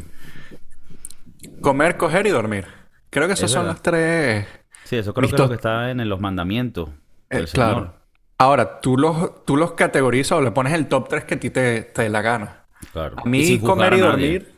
comer, 1.61 1.95
coger 1.95 2.27
y 2.27 2.31
dormir. 2.31 2.65
Creo 3.09 3.27
que 3.27 3.33
esos 3.33 3.45
Es 3.45 3.51
son 3.51 3.67
los 3.67 3.81
tres... 3.81 4.45
Sí, 4.87 4.95
eso 4.95 5.13
creo 5.13 5.27
que 5.29 5.35
es 5.35 5.41
lo 5.41 5.49
que 5.49 5.55
está 5.55 5.91
en 5.91 6.07
los 6.07 6.19
mandamientos. 6.21 6.89
eh, 7.29 7.45
claro. 7.51 7.73
Señor. 7.75 7.93
Ahora, 8.37 8.79
tú 8.81 8.97
los, 8.97 9.43
tú 9.45 9.57
los 9.57 9.73
categorizas 9.73 10.37
o 10.37 10.41
le 10.41 10.51
pones 10.51 10.71
el 10.73 10.87
top 10.87 11.09
3 11.09 11.25
que 11.25 11.35
a 11.35 11.39
ti 11.39 11.49
te, 11.49 11.81
te 11.81 12.03
dé 12.03 12.09
la 12.09 12.21
gana. 12.21 12.65
Claro. 12.93 13.15
A 13.19 13.25
mí 13.25 13.59
comer 13.59 13.93
y 13.95 13.99
a 13.99 14.05
dormir... 14.05 14.53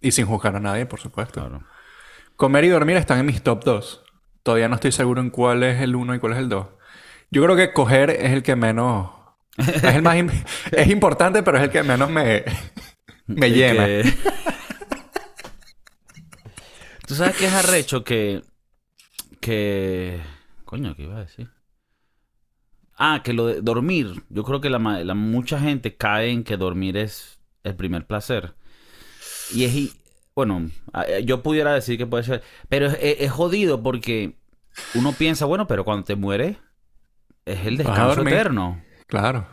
Y 0.00 0.12
sin 0.12 0.24
juzgar 0.24 0.56
a 0.56 0.60
nadie, 0.60 0.86
por 0.86 1.00
supuesto. 1.00 1.40
Claro. 1.40 1.64
Comer 2.36 2.64
y 2.64 2.68
dormir 2.68 2.96
están 2.96 3.18
en 3.18 3.26
mis 3.26 3.42
top 3.42 3.62
2. 3.64 4.04
Todavía 4.42 4.68
no 4.68 4.76
estoy 4.76 4.92
seguro 4.92 5.20
en 5.20 5.28
cuál 5.30 5.62
es 5.64 5.82
el 5.82 5.94
1 5.94 6.14
y 6.14 6.18
cuál 6.20 6.32
es 6.32 6.38
el 6.38 6.48
2. 6.48 6.66
Yo 7.30 7.42
creo 7.44 7.56
que 7.56 7.72
coger 7.74 8.08
es 8.10 8.30
el 8.32 8.42
que 8.42 8.56
menos... 8.56 9.10
Es 9.58 9.82
el 9.84 10.00
más... 10.02 10.16
im- 10.16 10.44
es 10.72 10.88
importante, 10.88 11.42
pero 11.42 11.58
es 11.58 11.64
el 11.64 11.70
que 11.70 11.82
menos 11.82 12.08
me... 12.08 12.44
me 13.26 13.50
llena. 13.50 13.84
que- 13.84 14.14
Tú 17.06 17.14
sabes 17.16 17.36
que 17.36 17.46
es 17.46 17.52
arrecho 17.52 18.04
que. 18.04 18.42
Que. 19.40 20.20
Coño, 20.64 20.94
¿qué 20.94 21.02
iba 21.04 21.16
a 21.16 21.20
decir? 21.20 21.48
Ah, 22.96 23.22
que 23.24 23.32
lo 23.32 23.46
de 23.46 23.60
dormir. 23.62 24.22
Yo 24.28 24.44
creo 24.44 24.60
que 24.60 24.68
la, 24.70 24.78
mucha 24.78 25.58
gente 25.58 25.96
cae 25.96 26.30
en 26.30 26.44
que 26.44 26.56
dormir 26.56 26.96
es 26.96 27.40
el 27.64 27.74
primer 27.74 28.06
placer. 28.06 28.54
Y 29.54 29.64
es. 29.64 29.74
i- 29.74 29.92
Bueno, 30.34 30.70
yo 31.24 31.42
pudiera 31.42 31.72
decir 31.74 31.96
que 31.98 32.06
puede 32.06 32.24
ser. 32.24 32.42
Pero 32.68 32.86
es, 32.86 32.98
es- 33.00 33.20
es 33.20 33.30
jodido 33.32 33.82
porque 33.82 34.34
uno 34.94 35.12
piensa, 35.12 35.46
bueno, 35.46 35.66
pero 35.66 35.84
cuando 35.84 36.04
te 36.04 36.14
mueres, 36.16 36.56
es 37.46 37.66
el 37.66 37.76
descanso 37.78 38.22
eterno. 38.22 38.82
Claro. 39.06 39.46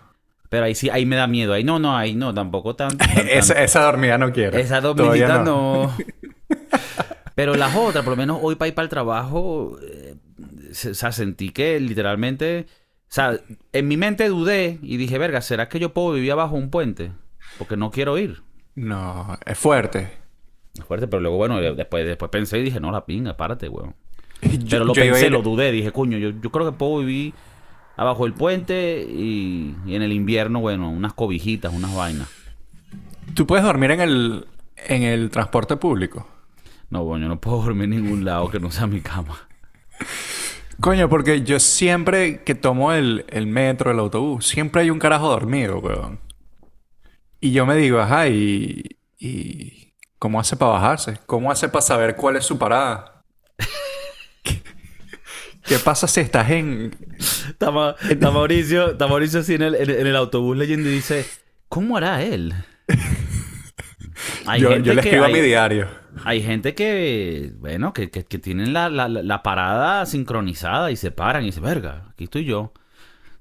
Pero 0.50 0.66
ahí 0.66 0.76
sí, 0.76 0.90
ahí 0.90 1.06
me 1.06 1.16
da 1.16 1.28
miedo. 1.28 1.54
Ahí 1.54 1.64
no, 1.64 1.80
no, 1.80 1.98
ahí 1.98 2.14
no, 2.16 2.34
tampoco 2.34 2.76
tanto. 2.76 2.98
tan- 2.98 3.16
tan- 3.16 3.28
esa, 3.30 3.54
esa 3.64 3.82
dormida 3.84 4.18
no 4.18 4.32
quiero. 4.34 4.58
esa 4.58 4.82
dormidita 4.82 5.42
no. 5.44 5.96
Pero 7.38 7.54
las 7.54 7.76
otras, 7.76 8.04
por 8.04 8.14
lo 8.14 8.18
menos 8.18 8.40
hoy 8.42 8.56
para 8.56 8.68
ir 8.70 8.74
para 8.74 8.86
el 8.86 8.90
trabajo, 8.90 9.78
eh, 9.84 10.16
se- 10.72 10.90
o 10.90 10.94
sea, 10.96 11.12
sentí 11.12 11.50
que 11.52 11.80
literalmente, 11.80 12.66
o 12.68 13.06
sea, 13.10 13.40
en 13.74 13.88
mi 13.88 13.96
mente 13.96 14.28
dudé 14.28 14.80
y 14.82 14.98
dije, 14.98 15.20
verga, 15.20 15.42
¿será 15.42 15.70
que 15.70 15.78
yo 15.78 15.94
puedo 15.94 16.14
vivir 16.14 16.32
abajo 16.32 16.56
un 16.56 16.72
puente? 16.72 17.12
Porque 17.60 17.78
no 17.78 17.92
quiero 17.92 18.18
ir. 18.18 18.42
No, 18.74 19.38
es 19.46 19.56
fuerte. 19.56 20.10
Es 20.80 20.84
fuerte, 20.86 21.08
pero 21.08 21.22
luego, 21.22 21.38
bueno, 21.38 21.62
después, 21.62 22.08
después 22.08 22.32
pensé 22.32 22.58
y 22.58 22.64
dije, 22.64 22.80
no, 22.80 22.90
la 22.92 23.06
pinga, 23.06 23.38
párate, 23.38 23.70
weón. 23.70 23.94
Pero 24.68 24.86
lo 24.86 24.94
yo 24.96 25.04
pensé, 25.04 25.28
ir- 25.28 25.32
lo 25.32 25.44
dudé, 25.44 25.72
dije, 25.72 25.92
coño, 25.92 26.18
yo, 26.18 26.32
yo 26.42 26.50
creo 26.52 26.66
que 26.66 26.76
puedo 26.76 26.98
vivir 27.00 27.36
abajo 27.98 28.24
del 28.24 28.34
puente 28.34 29.06
y, 29.08 29.76
y 29.86 29.94
en 29.94 30.02
el 30.02 30.12
invierno, 30.12 30.60
bueno, 30.60 30.90
unas 30.90 31.14
cobijitas, 31.14 31.72
unas 31.72 31.96
vainas. 31.96 32.30
¿Tú 33.36 33.46
puedes 33.46 33.64
dormir 33.64 33.92
en 33.92 34.02
el, 34.02 34.48
en 34.88 35.04
el 35.04 35.30
transporte 35.30 35.78
público? 35.78 36.28
No, 36.90 37.04
bueno, 37.04 37.24
yo 37.26 37.30
no 37.30 37.40
puedo 37.42 37.62
dormir 37.62 37.86
en 37.86 38.02
ningún 38.04 38.24
lado 38.26 38.50
que 38.50 38.60
no 38.60 38.72
sea 38.72 38.88
mi 38.88 39.02
cama. 39.02 39.48
Coño, 40.80 41.10
porque 41.10 41.42
yo 41.42 41.60
siempre 41.60 42.44
que 42.44 42.56
tomo 42.56 42.94
el, 42.94 43.26
el 43.30 43.48
metro, 43.48 43.92
el 43.92 44.00
autobús, 44.00 44.48
siempre 44.48 44.84
hay 44.84 44.90
un 44.90 45.00
carajo 45.00 45.28
dormido, 45.30 45.80
weón. 45.80 46.20
Y 47.42 47.52
yo 47.52 47.66
me 47.66 47.76
digo, 47.76 48.00
ajá, 48.00 48.28
y, 48.30 48.98
y 49.18 49.94
¿cómo 50.20 50.40
hace 50.40 50.56
para 50.56 50.72
bajarse? 50.74 51.20
¿Cómo 51.26 51.52
hace 51.52 51.68
para 51.68 51.82
saber 51.82 52.16
cuál 52.16 52.36
es 52.36 52.46
su 52.46 52.58
parada? 52.58 53.24
¿Qué, 54.44 54.62
qué 55.64 55.80
pasa 55.80 56.08
si 56.08 56.22
estás 56.22 56.50
en... 56.52 56.96
Está, 57.50 57.72
Ma- 57.72 57.96
está 58.10 58.32
Mauricio, 58.32 58.92
está 58.92 59.08
Mauricio 59.08 59.40
así 59.42 59.56
en 59.56 59.64
el, 59.64 59.76
en, 59.76 59.90
en 59.90 60.08
el 60.08 60.16
autobús 60.16 60.56
leyendo 60.58 60.90
y 60.90 60.94
dice, 60.94 61.26
¿cómo 61.70 61.98
hará 61.98 62.24
él? 62.24 62.54
Hay 64.46 64.62
yo 64.62 64.76
yo 64.78 64.94
le 64.94 65.02
escribo 65.02 65.24
a 65.24 65.28
hay- 65.28 65.34
mi 65.34 65.42
diario. 65.42 65.88
Hay 66.26 66.42
gente 66.42 66.74
que, 66.74 67.54
bueno, 67.60 67.94
que, 67.94 68.10
que, 68.10 68.26
que 68.26 68.40
tienen 68.40 68.74
la, 68.74 68.90
la, 68.90 69.08
la- 69.08 69.44
parada 69.44 70.06
sincronizada 70.08 70.90
y 70.92 70.96
se 70.96 71.12
paran 71.12 71.46
y 71.46 71.52
se 71.52 71.60
verga, 71.60 72.06
aquí 72.10 72.24
estoy 72.24 72.44
yo. 72.46 72.74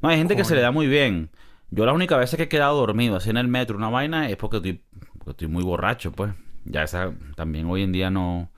No, 0.02 0.10
hay 0.10 0.18
gente 0.18 0.36
que 0.36 0.44
se 0.44 0.54
le 0.54 0.60
da 0.60 0.70
muy 0.70 0.86
bien. 0.86 1.30
Yo 1.70 1.86
la 1.86 1.92
única 1.94 2.16
vez 2.18 2.34
que 2.36 2.42
he 2.42 2.48
quedado 2.48 2.76
dormido 2.76 3.16
así 3.16 3.30
en 3.30 3.38
el 3.38 3.48
metro, 3.48 3.76
una 3.78 3.88
vaina, 3.88 4.28
es 4.28 4.36
porque 4.36 4.58
estoy, 4.58 4.82
porque 5.18 5.30
estoy 5.30 5.48
muy 5.48 5.64
borracho, 5.64 6.12
pues. 6.12 6.32
Ya 6.66 6.82
esa, 6.82 7.12
también 7.34 7.66
hoy 7.66 7.82
en 7.82 7.92
día 7.92 8.10
no, 8.10 8.50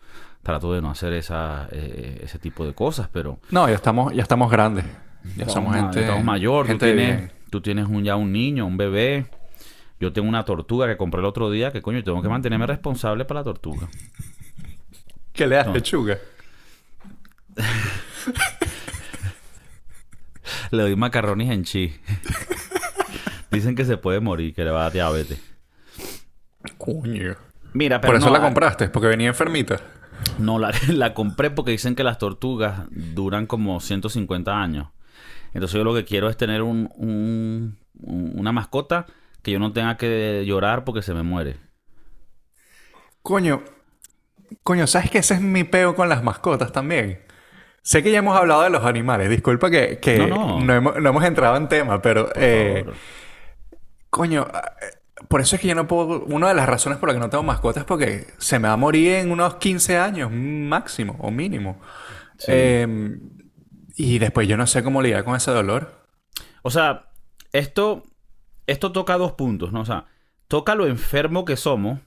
trato 0.43 0.73
de 0.75 0.83
no 0.83 0.91
hacer 0.91 1.13
esa, 1.13 1.69
eh, 1.71 2.21
ese 2.23 2.39
tipo 2.41 2.67
de 2.67 2.75
cosas, 2.75 3.09
pero... 3.13 3.39
No, 3.51 3.69
ya 3.69 3.75
estamos, 3.77 4.13
ya 4.15 4.23
estamos 4.23 4.51
grandes. 4.51 4.85
Ya 5.37 5.49
somos 5.49 5.73
ma- 5.73 5.83
gente... 5.83 6.01
estamos 6.01 6.25
mayor, 6.25 6.65
tú 6.67 6.71
gente 6.73 6.87
de 6.87 6.93
tienes, 6.95 7.31
tú 7.51 7.61
tienes 7.61 7.87
un, 7.87 8.03
ya 8.03 8.17
un 8.17 8.33
niño, 8.33 8.67
un 8.67 8.77
bebé. 8.77 9.27
Yo 10.01 10.13
tengo 10.13 10.29
una 10.29 10.45
tortuga 10.45 10.87
que 10.87 10.97
compré 10.97 11.21
el 11.21 11.27
otro 11.27 11.51
día, 11.51 11.73
que 11.73 11.83
coño, 11.83 12.03
tengo 12.05 12.23
que 12.23 12.29
mantenerme 12.29 12.67
responsable 12.67 13.25
para 13.25 13.41
la 13.41 13.45
tortuga. 13.45 13.89
¿Qué 15.33 15.47
le 15.47 15.57
das 15.57 15.67
No. 15.67 15.73
pechuga? 15.73 16.19
Le 20.71 20.83
doy 20.83 20.97
macarrones 20.97 21.51
en 21.51 21.65
chi. 21.65 21.95
Dicen 23.51 23.75
que 23.75 23.85
se 23.85 23.97
puede 23.97 24.21
morir, 24.21 24.55
que 24.55 24.65
le 24.65 24.71
va 24.71 24.81
a 24.81 24.83
dar 24.85 24.93
diabetes. 24.93 25.41
Coño. 26.77 27.37
Mira, 27.75 28.01
pero 28.01 28.13
Por 28.13 28.17
eso 28.19 28.27
no, 28.27 28.33
la 28.33 28.41
compraste, 28.41 28.89
porque 28.89 29.09
venía 29.09 29.29
enfermita. 29.29 29.81
No, 30.39 30.59
la, 30.59 30.73
la 30.89 31.15
compré 31.15 31.51
porque 31.51 31.71
dicen 31.73 31.95
que 31.95 32.05
las 32.05 32.19
tortugas 32.19 32.83
duran 32.91 33.47
como 33.47 33.81
150 33.81 34.61
años. 34.61 34.89
Entonces 35.55 35.77
yo 35.77 35.85
lo 35.85 35.95
que 35.95 36.05
quiero 36.05 36.29
es 36.29 36.37
tener 36.37 36.63
un, 36.63 36.91
un- 36.97 37.79
un- 38.01 38.33
una 38.39 38.53
mascota 38.53 39.07
que 39.43 39.51
yo 39.53 39.59
no 39.59 39.73
tenga 39.73 39.97
que 39.97 40.45
llorar 40.47 40.85
porque 40.85 41.03
se 41.03 41.15
me 41.15 41.23
muere. 41.23 41.57
Coño, 43.23 43.63
coño, 44.63 44.87
¿sabes 44.87 45.11
que 45.11 45.19
ese 45.19 45.35
es 45.35 45.41
mi 45.41 45.65
peo 45.65 45.95
con 45.95 46.09
las 46.09 46.23
mascotas 46.23 46.73
también? 46.73 47.23
Sé 47.83 48.03
que 48.03 48.11
ya 48.11 48.19
hemos 48.19 48.37
hablado 48.37 48.63
de 48.63 48.71
los 48.71 48.85
animales, 48.85 49.31
disculpa 49.31 49.71
que, 49.71 49.99
que 49.99 50.19
No, 50.19 50.61
no. 50.61 50.75
hemos, 50.75 50.97
no 51.01 51.09
hemos 51.09 51.25
entrado 51.25 51.57
en 51.57 51.69
tema, 51.69 52.03
pero 52.03 52.29
eh, 52.35 52.85
coño, 54.11 54.47
eh, 54.83 54.99
por 55.29 55.41
eso 55.41 55.57
es 55.57 55.63
que 55.63 55.69
yo 55.69 55.75
no 55.75 55.87
puedo, 55.87 56.25
una 56.25 56.49
de 56.49 56.55
las 56.55 56.69
razones 56.69 56.99
por 56.99 57.09
las 57.09 57.17
que 57.17 57.21
no 57.21 57.31
tengo 57.31 57.45
mascotas 57.45 57.83
es 57.83 57.87
porque 57.87 58.27
se 58.39 58.59
me 58.59 58.69
va 58.69 58.75
a 58.75 58.79
morir 58.79 59.15
en 59.15 59.31
unos 59.31 59.57
15 59.57 59.97
años 59.99 60.31
máximo 60.33 61.17
o 61.21 61.31
mínimo. 61.31 61.81
Eh, 62.47 63.19
y 63.97 64.19
después 64.19 64.47
yo 64.47 64.57
no 64.57 64.67
sé 64.67 64.83
cómo 64.83 65.03
lidiar 65.03 65.25
con 65.25 65.35
ese 65.35 65.51
dolor. 65.51 66.07
O 66.63 66.71
sea, 66.71 67.11
esto, 67.53 68.05
esto 68.69 68.93
toca 68.93 69.17
dos 69.19 69.33
puntos, 69.33 69.73
¿no? 69.73 69.81
O 69.81 69.85
sea, 69.85 70.05
toca 70.47 70.77
lo 70.77 70.87
enfermo 70.87 71.45
que 71.45 71.57
somos, 71.57 72.01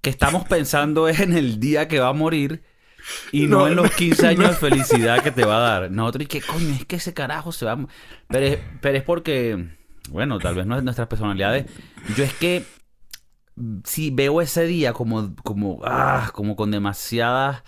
que 0.00 0.10
estamos 0.10 0.46
pensando 0.46 1.08
es 1.08 1.18
en 1.26 1.32
el 1.36 1.58
día 1.58 1.88
que 1.88 1.98
va 1.98 2.08
a 2.08 2.12
morir 2.12 2.62
y 3.32 3.46
no, 3.46 3.60
No, 3.60 3.68
en 3.68 3.76
los 3.76 3.84
no, 3.90 3.96
15 3.96 4.26
años 4.28 4.50
de 4.50 4.56
felicidad 4.56 5.22
que 5.22 5.30
te 5.32 5.44
va 5.44 5.56
a 5.56 5.60
dar. 5.80 5.90
Nosotros, 5.90 6.24
y 6.24 6.26
que 6.26 6.40
coño, 6.42 6.74
es 6.74 6.84
que 6.84 6.96
ese 6.96 7.14
carajo 7.14 7.50
se 7.50 7.64
va 7.64 7.72
a... 7.72 7.76
mo-". 7.76 7.88
Pero 8.28 8.46
es, 8.46 8.58
pero 8.80 8.98
es 8.98 9.02
porque, 9.04 9.68
bueno, 10.10 10.38
tal 10.38 10.54
vez 10.54 10.66
no 10.66 10.76
es 10.76 10.84
nuestras 10.84 11.08
personalidades. 11.08 11.66
Yo 12.16 12.24
es 12.24 12.34
que 12.34 12.64
si 13.84 14.10
veo 14.10 14.40
ese 14.40 14.64
día 14.64 14.92
como, 14.92 15.34
como, 15.42 15.80
ah, 15.84 16.30
como 16.34 16.56
con 16.56 16.70
demasiadas... 16.70 17.62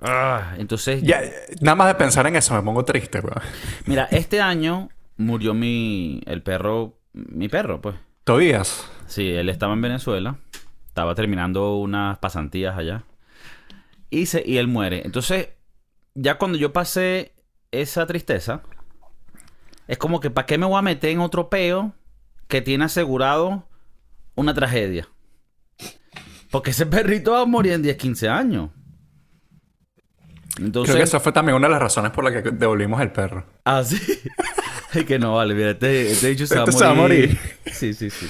Ah, 0.00 0.54
entonces, 0.58 1.02
Ya, 1.02 1.20
nada 1.60 1.74
más 1.74 1.88
de 1.88 1.94
pensar 1.96 2.26
en 2.26 2.36
eso 2.36 2.54
me 2.54 2.62
pongo 2.62 2.84
triste, 2.84 3.18
weón. 3.20 3.42
mira, 3.86 4.04
este 4.12 4.40
año 4.40 4.90
murió 5.16 5.54
mi, 5.54 6.20
el 6.26 6.42
perro, 6.42 6.97
mi 7.28 7.48
perro, 7.48 7.80
pues. 7.80 7.96
Tobías. 8.24 8.90
Sí, 9.06 9.30
él 9.30 9.48
estaba 9.48 9.72
en 9.72 9.80
Venezuela. 9.80 10.36
Estaba 10.86 11.14
terminando 11.14 11.76
unas 11.76 12.18
pasantías 12.18 12.76
allá. 12.76 13.04
Y, 14.10 14.26
se, 14.26 14.42
y 14.44 14.58
él 14.58 14.68
muere. 14.68 15.02
Entonces, 15.04 15.50
ya 16.14 16.38
cuando 16.38 16.58
yo 16.58 16.72
pasé 16.72 17.32
esa 17.70 18.06
tristeza, 18.06 18.62
es 19.86 19.98
como 19.98 20.20
que 20.20 20.30
¿para 20.30 20.46
qué 20.46 20.58
me 20.58 20.66
voy 20.66 20.78
a 20.78 20.82
meter 20.82 21.10
en 21.10 21.20
otro 21.20 21.48
peo 21.48 21.94
que 22.48 22.60
tiene 22.60 22.84
asegurado 22.84 23.68
una 24.34 24.54
tragedia? 24.54 25.08
Porque 26.50 26.70
ese 26.70 26.86
perrito 26.86 27.32
va 27.32 27.42
a 27.42 27.46
morir 27.46 27.72
en 27.72 27.82
10, 27.82 27.96
15 27.96 28.28
años. 28.28 28.70
Entonces, 30.58 30.92
Creo 30.92 31.02
que 31.02 31.08
esa 31.08 31.20
fue 31.20 31.32
también 31.32 31.56
una 31.56 31.68
de 31.68 31.72
las 31.72 31.82
razones 31.82 32.10
por 32.10 32.24
las 32.24 32.42
que 32.42 32.50
devolvimos 32.50 33.00
el 33.00 33.12
perro. 33.12 33.44
Ah, 33.64 33.82
sí. 33.84 33.98
Es 34.94 35.04
que 35.04 35.18
no, 35.18 35.34
vale, 35.34 35.54
mira, 35.54 35.70
este, 35.70 36.10
este 36.10 36.28
dicho 36.28 36.46
se 36.46 36.54
va, 36.56 36.62
a 36.62 36.64
Este 36.64 36.78
se 36.78 36.84
va 36.84 36.90
a 36.90 36.94
morir. 36.94 37.38
Sí, 37.66 37.94
sí, 37.94 38.10
sí. 38.10 38.26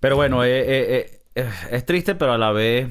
Pero 0.00 0.16
bueno, 0.16 0.44
eh, 0.44 0.60
eh, 0.60 1.22
eh, 1.34 1.50
es 1.70 1.86
triste, 1.86 2.14
pero 2.14 2.32
a 2.32 2.38
la 2.38 2.52
vez. 2.52 2.88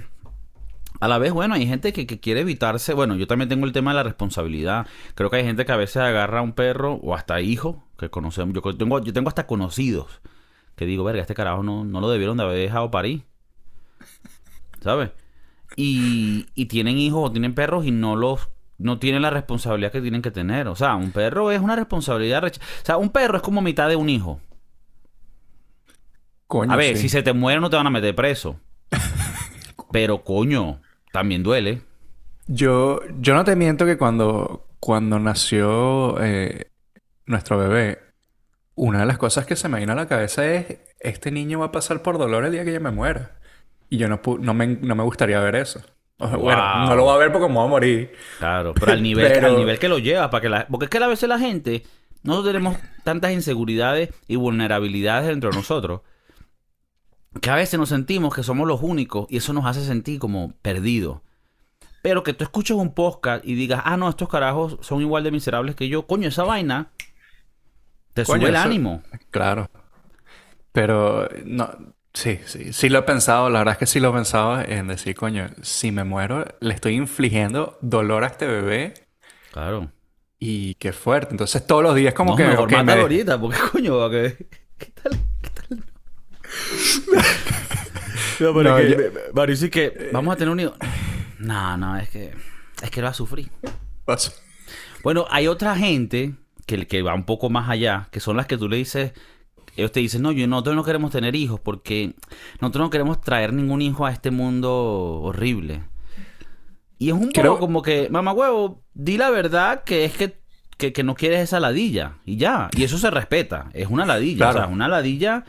A 1.00 1.08
la 1.08 1.20
vez, 1.20 1.32
bueno, 1.32 1.54
hay 1.54 1.68
gente 1.68 1.94
que, 1.94 2.08
que 2.08 2.20
quiere 2.20 2.42
evitarse. 2.42 2.94
Bueno, 2.94 3.16
yo 3.16 3.28
también 3.28 3.50
tengo 3.50 3.68
el 3.68 3.72
tema 3.72 3.92
de 3.92 3.98
la 3.98 4.04
responsabilidad. 4.04 4.88
Creo 5.14 5.30
que 5.30 5.38
hay 5.38 5.44
gente 5.44 5.64
que 5.64 5.72
a 5.72 5.78
veces 5.78 5.98
agarra 5.98 6.40
a 6.40 6.42
un 6.42 6.54
perro 6.54 6.96
o 6.96 7.14
hasta 7.14 7.40
hijos 7.40 7.76
que 8.00 8.10
conocemos. 8.10 8.56
Yo 8.56 8.76
tengo, 8.76 9.00
yo 9.04 9.14
tengo 9.14 9.30
hasta 9.30 9.46
conocidos 9.46 10.22
que 10.76 10.86
digo, 10.86 11.04
verga, 11.04 11.22
este 11.22 11.36
carajo 11.36 11.64
no, 11.64 11.84
no 11.86 12.02
lo 12.02 12.10
debieron 12.10 12.38
de 12.38 12.44
haber 12.44 12.58
dejado 12.58 12.90
parir. 12.90 13.24
¿Sabes? 14.82 15.12
Y, 15.76 16.48
y 16.56 16.66
tienen 16.66 16.98
hijos 16.98 17.30
o 17.30 17.32
tienen 17.32 17.54
perros 17.54 17.86
y 17.86 17.92
no 17.92 18.16
los 18.16 18.50
no 18.78 19.00
tienen 19.00 19.22
la 19.22 19.30
responsabilidad 19.30 19.92
que 19.92 20.02
tienen 20.02 20.22
que 20.22 20.32
tener. 20.32 20.68
O 20.68 20.76
sea, 20.76 20.96
un 20.96 21.12
perro 21.12 21.52
es 21.52 21.60
una 21.62 21.76
responsabilidad. 21.76 22.42
recha- 22.44 22.62
O 22.62 22.86
sea, 22.86 22.98
un 22.98 23.10
perro 23.10 23.38
es 23.38 23.44
como 23.44 23.62
mitad 23.62 23.90
de 23.90 23.96
un 23.96 24.10
hijo. 24.10 24.40
Coño, 26.48 26.72
A 26.72 26.76
ver, 26.76 26.96
sí. 26.96 27.04
si 27.04 27.10
se 27.10 27.24
te 27.24 27.34
muere 27.34 27.60
no 27.60 27.70
te 27.70 27.76
van 27.76 27.88
a 27.88 27.92
meter 27.92 28.16
preso. 28.16 28.60
Pero 29.92 30.24
coño, 30.24 30.82
también 31.12 31.44
duele. 31.44 31.82
Yo, 32.48 33.02
yo 33.20 33.34
no 33.34 33.44
te 33.44 33.56
miento 33.56 33.86
que 33.86 33.98
cuando, 33.98 34.68
cuando 34.80 35.20
nació 35.20 36.22
eh, 36.24 36.72
nuestro 37.26 37.58
bebé, 37.58 38.00
una 38.76 39.02
de 39.02 39.06
las 39.06 39.18
cosas 39.18 39.46
que 39.46 39.56
se 39.58 39.68
me 39.68 39.80
vino 39.80 39.92
a 39.92 39.96
la 39.96 40.08
cabeza 40.08 40.46
es, 40.46 40.78
este 41.00 41.32
niño 41.32 41.60
va 41.60 41.66
a 41.68 41.72
pasar 41.72 42.02
por 42.02 42.18
dolor 42.18 42.46
el 42.46 42.54
día 42.54 42.64
que 42.64 42.74
yo 42.74 42.80
me 42.82 42.92
muera. 42.92 43.36
Y 43.90 43.98
yo 43.98 44.08
no, 44.08 44.22
no, 44.40 44.54
me, 44.54 44.68
no 44.68 44.96
me 44.96 45.04
gustaría 45.04 45.40
ver 45.42 45.56
eso. 45.56 45.82
Bueno, 46.40 46.62
Wow. 46.62 46.88
no 46.90 46.96
lo 46.96 47.06
va 47.06 47.14
a 47.14 47.18
ver 47.18 47.32
porque 47.32 47.48
me 47.48 47.54
voy 47.56 47.66
a 47.66 47.70
morir. 47.70 48.12
Claro, 48.40 48.74
pero 48.74 48.92
al 48.94 49.04
nivel, 49.04 49.32
Pero- 49.32 49.48
al 49.48 49.58
nivel 49.58 49.78
que 49.80 49.88
lo 49.90 50.00
lleva, 50.00 50.30
para 50.30 50.42
que 50.42 50.50
la, 50.50 50.68
porque 50.68 50.86
es 50.86 50.90
que 50.90 50.98
a 50.98 51.08
veces 51.08 51.30
la 51.30 51.38
gente, 51.40 51.84
nosotros 52.24 52.54
tenemos 52.54 52.78
tantas 53.04 53.32
inseguridades 53.32 54.10
y 54.28 54.36
vulnerabilidades 54.36 55.28
dentro 55.28 55.52
de 55.52 55.56
nosotros, 55.58 56.02
que 57.42 57.50
a 57.52 57.56
veces 57.56 57.80
nos 57.80 57.90
sentimos 57.90 58.34
que 58.34 58.42
somos 58.44 58.68
los 58.68 58.82
únicos 58.82 59.28
y 59.30 59.38
eso 59.38 59.54
nos 59.54 59.66
hace 59.66 59.84
sentir 59.86 60.18
como 60.20 60.54
perdidos. 60.64 61.22
Pero 62.02 62.24
que 62.24 62.34
tú 62.34 62.44
escuches 62.44 62.76
un 62.78 62.94
podcast 62.94 63.46
y 63.46 63.54
digas, 63.56 63.82
ah, 63.86 63.98
no, 63.98 64.10
estos 64.10 64.30
carajos 64.30 64.78
son 64.82 65.02
igual 65.02 65.24
de 65.24 65.32
miserables 65.32 65.76
que 65.76 65.88
yo, 65.90 66.08
coño, 66.08 66.30
esa 66.30 66.44
vaina 66.44 66.90
te 68.14 68.24
Coño, 68.24 68.40
sube 68.42 68.50
el 68.50 68.56
eso- 68.56 68.64
ánimo. 68.64 69.04
Claro. 69.30 69.70
Pero 70.72 71.28
no, 71.46 71.70
sí, 72.18 72.40
sí, 72.46 72.74
sí 72.74 72.90
lo 72.90 73.00
he 73.00 73.04
pensado, 73.04 73.50
la 73.50 73.60
verdad 73.60 73.74
es 73.74 73.78
que 73.80 73.86
sí 73.86 74.00
lo 74.00 74.10
he 74.10 74.14
pensado 74.14 74.60
en 74.62 74.88
decir, 74.88 75.16
coño, 75.16 75.48
si 75.62 75.92
me 75.92 76.04
muero, 76.04 76.46
le 76.60 76.74
estoy 76.74 76.96
infligiendo 76.96 77.78
dolor 77.82 78.24
a 78.24 78.28
este 78.28 78.46
bebé 78.48 78.94
Claro. 79.52 79.92
y 80.40 80.76
qué 80.76 80.94
fuerte. 80.94 81.30
Entonces 81.32 81.66
todos 81.66 81.84
los 81.84 81.96
días 81.96 82.14
como 82.14 82.32
no, 82.32 82.38
que, 82.38 82.44
mejor 82.46 82.66
ok, 82.74 82.84
me 82.84 82.94
ahorita, 82.94 83.40
porque 83.40 83.58
coño, 83.72 84.04
¿a 84.04 84.10
qué, 84.12 84.48
¿qué 84.78 84.86
tal? 85.02 85.20
¿Qué 85.42 85.50
no, 88.44 88.54
pero 88.54 88.64
No, 88.64 88.78
es 88.78 88.90
yo- 88.92 88.98
que, 88.98 89.12
Mario 89.34 89.56
dice 89.56 89.70
que 89.70 90.10
vamos 90.14 90.34
a 90.34 90.38
tener 90.38 90.52
un 90.52 90.60
hijo. 90.60 90.74
No, 91.40 91.78
no, 91.78 91.98
es 91.98 92.10
que 92.10 92.34
es 92.82 92.92
que 92.92 93.02
lo 93.02 93.06
va 93.06 93.12
a 93.12 93.14
sufrir. 93.14 93.52
Paso. 94.06 94.32
Bueno, 95.04 95.26
hay 95.30 95.48
otra 95.48 95.76
gente 95.76 96.34
que, 96.66 96.88
que 96.88 97.02
va 97.02 97.14
un 97.14 97.26
poco 97.26 97.50
más 97.50 97.70
allá, 97.70 98.08
que 98.12 98.20
son 98.20 98.38
las 98.38 98.46
que 98.48 98.58
tú 98.58 98.68
le 98.70 98.78
dices, 98.78 99.14
ellos 99.78 99.92
te 99.94 100.00
dicen, 100.02 100.22
no, 100.22 100.32
yo 100.32 100.46
nosotros 100.48 100.76
no 100.76 100.84
queremos 100.84 101.12
tener 101.12 101.36
hijos 101.36 101.60
porque 101.60 102.16
nosotros 102.60 102.86
no 102.86 102.90
queremos 102.90 103.22
traer 103.22 103.54
ningún 103.54 103.82
hijo 103.82 104.06
a 104.06 104.12
este 104.12 104.32
mundo 104.32 105.22
horrible. 105.22 105.84
Y 106.98 107.10
es 107.10 107.14
un 107.14 107.30
Creo- 107.32 107.54
poco 107.54 107.60
como 107.62 107.82
que, 107.84 108.10
mamá 108.10 108.34
huevo, 108.34 108.82
di 108.94 109.18
la 109.18 109.30
verdad 109.30 109.84
que 109.84 110.04
es 110.06 110.18
que, 110.18 110.40
que, 110.78 110.92
que 110.94 111.04
no 111.04 111.14
quieres 111.16 111.40
esa 111.42 111.60
ladilla. 111.60 112.16
Y 112.26 112.38
ya. 112.38 112.70
Y 112.76 112.84
eso 112.84 112.98
se 112.98 113.10
respeta. 113.12 113.70
Es 113.74 113.88
una 113.88 114.06
ladilla. 114.06 114.38
Claro. 114.50 114.60
O 114.60 114.62
sea, 114.64 114.74
una 114.74 114.88
ladilla 114.88 115.44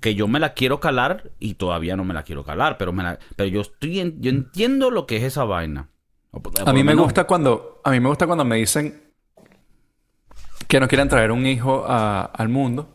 que 0.00 0.14
yo 0.14 0.26
me 0.28 0.38
la 0.40 0.54
quiero 0.54 0.80
calar 0.80 1.30
y 1.40 1.54
todavía 1.54 1.96
no 1.96 2.04
me 2.04 2.14
la 2.14 2.22
quiero 2.22 2.44
calar. 2.44 2.78
Pero, 2.78 2.92
me 2.92 3.02
la- 3.02 3.18
pero 3.36 3.48
yo 3.48 3.60
estoy 3.60 4.00
en- 4.00 4.20
yo 4.22 4.30
entiendo 4.30 4.90
lo 4.90 5.06
que 5.06 5.16
es 5.16 5.24
esa 5.24 5.44
vaina. 5.44 5.88
O 6.30 6.40
A 6.66 6.72
mí 6.72 6.82
me 6.84 6.94
gusta 6.94 7.24
cuando 7.24 7.80
a 7.84 7.90
mí 7.90 8.00
me 8.00 8.08
gusta 8.08 8.26
cuando 8.26 8.44
me 8.44 8.56
dicen 8.56 9.02
que 10.68 10.80
no 10.80 10.88
quieren 10.88 11.08
traer 11.08 11.30
un 11.30 11.46
hijo 11.46 11.84
a- 11.86 12.24
al 12.24 12.48
mundo 12.48 12.93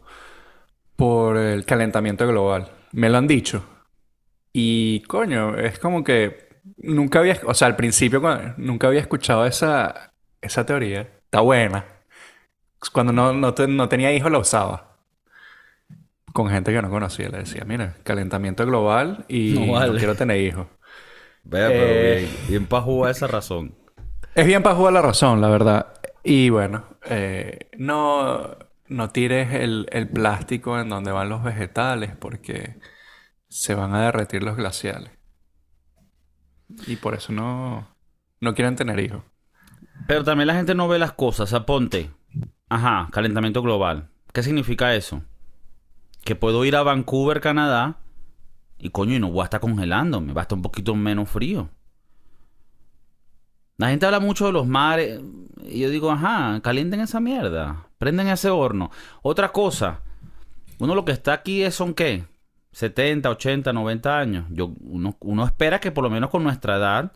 por 1.00 1.38
el 1.38 1.64
calentamiento 1.66 2.28
global. 2.28 2.68
Me 2.92 3.10
lo 3.10 3.18
han 3.18 3.26
dicho. 3.26 3.64
Y 4.52 5.00
coño, 5.04 5.56
es 5.58 5.80
como 5.80 6.04
que 6.04 6.50
nunca 6.78 7.20
había, 7.20 7.40
o 7.46 7.54
sea, 7.54 7.68
al 7.70 7.78
principio 7.78 8.20
cuando- 8.20 8.54
nunca 8.58 8.88
había 8.88 9.00
escuchado 9.00 9.46
esa 9.46 10.12
esa 10.42 10.66
teoría. 10.66 11.02
Está 11.26 11.40
buena. 11.42 11.86
Cuando 12.94 13.14
no, 13.14 13.32
no, 13.34 13.54
te- 13.54 13.68
no 13.68 13.88
tenía 13.90 14.12
hijos 14.14 14.30
la 14.32 14.40
usaba. 14.40 14.98
Con 16.34 16.50
gente 16.50 16.72
que 16.74 16.82
no 16.82 16.90
conocía. 16.90 17.30
Le 17.30 17.40
decía, 17.40 17.64
mira, 17.66 17.96
calentamiento 18.04 18.66
global 18.66 19.26
y 19.28 19.54
No 19.58 19.66
no, 19.68 19.72
vale. 19.74 19.98
quiero 19.98 20.16
tener 20.16 20.38
hijos. 20.42 20.68
Vea, 21.44 21.68
pero 21.70 21.84
Eh, 21.88 22.16
bien, 22.20 22.32
bien 22.50 22.66
para 22.68 22.84
jugar 22.84 23.12
esa 23.12 23.28
razón. 23.28 23.74
Es 24.36 24.46
bien 24.46 24.62
para 24.64 24.76
jugar 24.76 24.94
la 24.94 25.02
razón, 25.02 25.40
la 25.42 25.50
verdad. 25.50 25.88
Y 26.24 26.50
bueno, 26.50 26.84
eh, 27.10 27.70
no, 27.78 28.56
no 28.90 29.10
tires 29.10 29.54
el, 29.54 29.88
el 29.92 30.10
plástico 30.10 30.80
en 30.80 30.90
donde 30.90 31.12
van 31.12 31.30
los 31.30 31.44
vegetales 31.44 32.16
porque 32.16 32.80
se 33.48 33.76
van 33.76 33.94
a 33.94 34.02
derretir 34.02 34.44
los 34.44 34.58
glaciales. 34.58 35.12
Y 36.88 36.98
por 36.98 37.16
eso 37.16 37.32
no, 37.32 37.88
no 38.40 38.54
quieren 38.54 38.76
tener 38.76 39.00
hijos. 39.00 39.24
Pero 40.08 40.24
también 40.24 40.48
la 40.48 40.56
gente 40.56 40.76
no 40.76 40.88
ve 40.88 41.00
las 41.00 41.14
cosas. 41.14 41.42
O 41.42 41.48
sea, 41.48 41.66
ponte. 41.66 42.12
Ajá, 42.70 43.10
calentamiento 43.12 43.62
global. 43.62 44.10
¿Qué 44.34 44.44
significa 44.44 44.94
eso? 44.96 45.24
Que 46.24 46.36
puedo 46.36 46.64
ir 46.66 46.76
a 46.76 46.84
Vancouver, 46.84 47.42
Canadá, 47.42 48.00
y 48.78 48.92
coño, 48.92 49.16
y 49.16 49.20
no 49.20 49.32
voy 49.32 49.42
a 49.42 49.46
estar 49.46 49.60
congelándome, 49.60 50.34
va 50.34 50.42
a 50.42 50.44
estar 50.44 50.56
un 50.56 50.62
poquito 50.62 50.96
menos 50.96 51.30
frío. 51.30 51.70
La 53.78 53.90
gente 53.90 54.06
habla 54.06 54.20
mucho 54.20 54.46
de 54.46 54.52
los 54.52 54.68
mares, 54.68 55.22
y 55.64 55.80
yo 55.80 55.90
digo, 55.90 56.12
ajá, 56.12 56.60
calienten 56.62 57.00
esa 57.00 57.20
mierda, 57.20 57.89
prenden 58.00 58.30
ese 58.30 58.50
horno. 58.50 58.90
Otra 59.22 59.52
cosa, 59.52 60.02
uno 60.80 60.96
lo 60.96 61.06
que 61.06 61.12
está 61.12 61.34
aquí 61.34 61.62
es, 61.62 61.76
son 61.76 61.94
qué? 61.94 62.26
70, 62.72 63.30
80, 63.30 63.72
90 63.74 64.18
años. 64.18 64.46
Yo, 64.50 64.74
uno, 64.82 65.16
uno 65.20 65.46
espera 65.46 65.80
que 65.80 65.92
por 65.92 66.04
lo 66.04 66.10
menos 66.10 66.32
con 66.32 66.44
nuestra 66.44 66.78
edad 66.78 67.12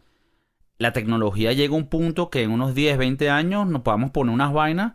la 0.77 0.93
tecnología 0.93 1.53
llegue 1.53 1.73
a 1.73 1.77
un 1.77 1.87
punto 1.87 2.29
que 2.29 2.43
en 2.43 2.51
unos 2.51 2.75
10, 2.75 2.97
20 2.97 3.29
años 3.29 3.67
nos 3.67 3.81
podamos 3.81 4.11
poner 4.11 4.33
unas 4.33 4.51
vainas 4.53 4.93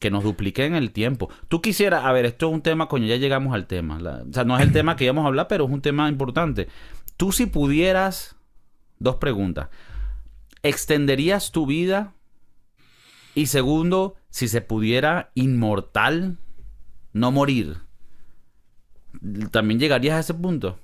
que 0.00 0.10
nos 0.10 0.24
dupliquen 0.24 0.74
el 0.74 0.92
tiempo. 0.92 1.28
Tú 1.48 1.60
quisieras, 1.60 2.04
a 2.04 2.12
ver, 2.12 2.26
esto 2.26 2.48
es 2.48 2.54
un 2.54 2.62
tema, 2.62 2.88
coño, 2.88 3.06
ya 3.06 3.16
llegamos 3.16 3.54
al 3.54 3.66
tema. 3.66 3.98
O 3.98 4.32
sea, 4.32 4.44
no 4.44 4.56
es 4.56 4.62
el 4.62 4.72
tema 4.72 4.96
que 4.96 5.04
íbamos 5.04 5.24
a 5.24 5.28
hablar, 5.28 5.48
pero 5.48 5.64
es 5.64 5.70
un 5.70 5.82
tema 5.82 6.08
importante. 6.08 6.68
Tú 7.16 7.32
si 7.32 7.46
pudieras, 7.46 8.36
dos 8.98 9.16
preguntas. 9.16 9.68
¿Extenderías 10.62 11.52
tu 11.52 11.66
vida? 11.66 12.14
Y 13.36 13.46
segundo, 13.46 14.16
si 14.30 14.48
se 14.48 14.62
pudiera 14.62 15.30
inmortal, 15.36 16.38
no 17.12 17.30
morir. 17.32 17.82
¿También 19.50 19.78
llegarías 19.80 20.16
a 20.16 20.20
ese 20.20 20.34
punto? 20.34 20.78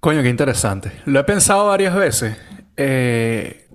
Coño, 0.00 0.22
qué 0.22 0.28
interesante. 0.28 0.92
Lo 1.06 1.20
he 1.20 1.24
pensado 1.24 1.66
varias 1.68 1.94
veces. 1.94 2.36
eh, 2.76 3.68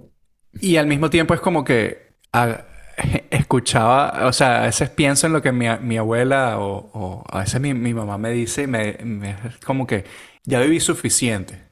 y 0.62 0.78
al 0.78 0.88
mismo 0.88 1.10
tiempo 1.10 1.34
es 1.34 1.42
como 1.42 1.64
que 1.64 2.16
escuchaba, 3.32 4.28
o 4.28 4.34
sea, 4.34 4.64
a 4.64 4.66
veces 4.68 4.90
pienso 4.90 5.28
en 5.28 5.34
lo 5.34 5.42
que 5.42 5.52
mi, 5.52 5.68
mi 5.82 5.98
abuela 5.98 6.58
o, 6.60 7.24
a 7.32 7.40
veces 7.42 7.62
mi, 7.62 7.74
mi 7.74 7.94
mamá 7.94 8.18
me 8.18 8.32
dice 8.32 8.68
me, 8.68 8.98
como 9.66 9.88
que 9.88 10.06
ya 10.46 10.60
viví 10.62 10.80
suficiente. 10.80 11.67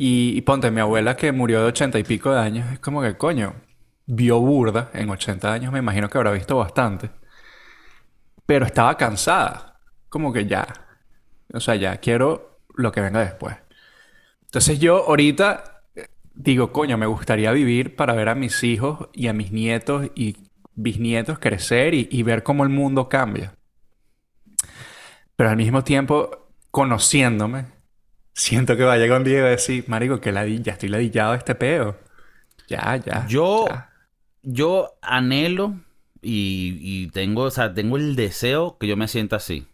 Y, 0.00 0.38
y 0.38 0.42
ponte, 0.42 0.70
mi 0.70 0.80
abuela 0.80 1.16
que 1.16 1.32
murió 1.32 1.60
de 1.60 1.66
ochenta 1.66 1.98
y 1.98 2.04
pico 2.04 2.30
de 2.30 2.38
años, 2.38 2.72
es 2.72 2.78
como 2.78 3.02
que, 3.02 3.16
coño, 3.16 3.56
vio 4.06 4.38
burda 4.38 4.90
en 4.94 5.10
80 5.10 5.52
años, 5.52 5.72
me 5.72 5.80
imagino 5.80 6.08
que 6.08 6.16
habrá 6.16 6.30
visto 6.30 6.56
bastante. 6.56 7.10
Pero 8.46 8.64
estaba 8.64 8.96
cansada. 8.96 9.80
Como 10.08 10.32
que 10.32 10.46
ya. 10.46 10.68
O 11.52 11.58
sea, 11.58 11.74
ya 11.74 11.96
quiero 11.96 12.60
lo 12.76 12.92
que 12.92 13.00
venga 13.00 13.18
después. 13.18 13.56
Entonces 14.44 14.78
yo 14.78 15.04
ahorita 15.08 15.82
eh, 15.96 16.06
digo, 16.32 16.70
coño, 16.70 16.96
me 16.96 17.06
gustaría 17.06 17.50
vivir 17.50 17.96
para 17.96 18.14
ver 18.14 18.28
a 18.28 18.36
mis 18.36 18.62
hijos 18.62 19.08
y 19.12 19.26
a 19.26 19.32
mis 19.32 19.50
nietos 19.50 20.12
y 20.14 20.36
bisnietos 20.76 21.40
crecer 21.40 21.94
y, 21.94 22.08
y 22.08 22.22
ver 22.22 22.44
cómo 22.44 22.62
el 22.62 22.70
mundo 22.70 23.08
cambia. 23.08 23.52
Pero 25.34 25.50
al 25.50 25.56
mismo 25.56 25.82
tiempo, 25.82 26.52
conociéndome, 26.70 27.77
siento 28.38 28.76
que 28.76 28.84
va 28.84 28.94
a 28.94 28.96
llegar 28.98 29.18
un 29.18 29.24
día 29.24 29.38
y 29.38 29.40
a 29.40 29.44
decir, 29.44 29.84
marico, 29.88 30.20
que 30.20 30.32
ladi- 30.32 30.62
ya 30.62 30.72
estoy 30.72 30.88
ladillado 30.88 31.32
de 31.32 31.38
este 31.38 31.54
peo. 31.54 31.96
Ya, 32.68 32.96
ya. 32.96 33.26
Yo, 33.26 33.66
ya. 33.68 33.90
yo 34.42 34.94
anhelo 35.02 35.74
y, 36.22 36.78
y 36.80 37.08
tengo, 37.08 37.42
o 37.42 37.50
sea, 37.50 37.74
tengo 37.74 37.96
el 37.96 38.14
deseo 38.16 38.78
que 38.78 38.86
yo 38.86 38.96
me 38.96 39.08
sienta 39.08 39.36
así. 39.36 39.66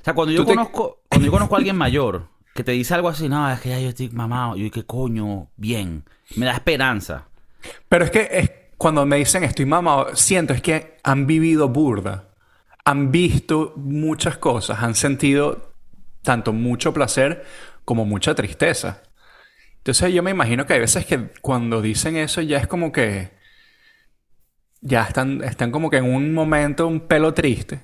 O 0.00 0.04
sea, 0.04 0.14
cuando 0.14 0.32
yo 0.32 0.44
te- 0.44 0.54
conozco, 0.54 1.02
cuando 1.08 1.26
yo 1.26 1.32
conozco 1.32 1.54
a 1.54 1.58
alguien 1.58 1.76
mayor 1.76 2.28
que 2.54 2.64
te 2.64 2.72
dice 2.72 2.94
algo 2.94 3.08
así, 3.08 3.28
no, 3.28 3.50
es 3.50 3.60
que 3.60 3.70
ya 3.70 3.80
yo 3.80 3.88
estoy 3.88 4.10
mamado, 4.10 4.56
yo 4.56 4.70
qué 4.70 4.84
coño, 4.84 5.48
bien, 5.56 6.04
me 6.36 6.44
da 6.46 6.52
esperanza. 6.52 7.28
Pero 7.88 8.04
es 8.04 8.10
que 8.10 8.28
es, 8.30 8.50
cuando 8.76 9.06
me 9.06 9.16
dicen 9.16 9.44
estoy 9.44 9.64
mamado, 9.64 10.14
siento 10.14 10.52
es 10.52 10.60
que 10.60 10.98
han 11.04 11.26
vivido 11.26 11.68
burda. 11.68 12.28
Han 12.84 13.12
visto 13.12 13.72
muchas 13.76 14.36
cosas, 14.38 14.82
han 14.82 14.94
sentido 14.96 15.71
tanto 16.22 16.52
mucho 16.52 16.92
placer 16.92 17.44
como 17.84 18.04
mucha 18.04 18.34
tristeza. 18.34 19.02
Entonces 19.78 20.12
yo 20.14 20.22
me 20.22 20.30
imagino 20.30 20.66
que 20.66 20.74
hay 20.74 20.80
veces 20.80 21.06
que 21.06 21.32
cuando 21.40 21.82
dicen 21.82 22.16
eso 22.16 22.40
ya 22.40 22.58
es 22.58 22.66
como 22.66 22.92
que 22.92 23.32
ya 24.80 25.04
están, 25.04 25.42
están 25.42 25.70
como 25.70 25.90
que 25.90 25.96
en 25.98 26.04
un 26.04 26.34
momento 26.34 26.86
un 26.86 27.00
pelo 27.00 27.32
triste. 27.34 27.80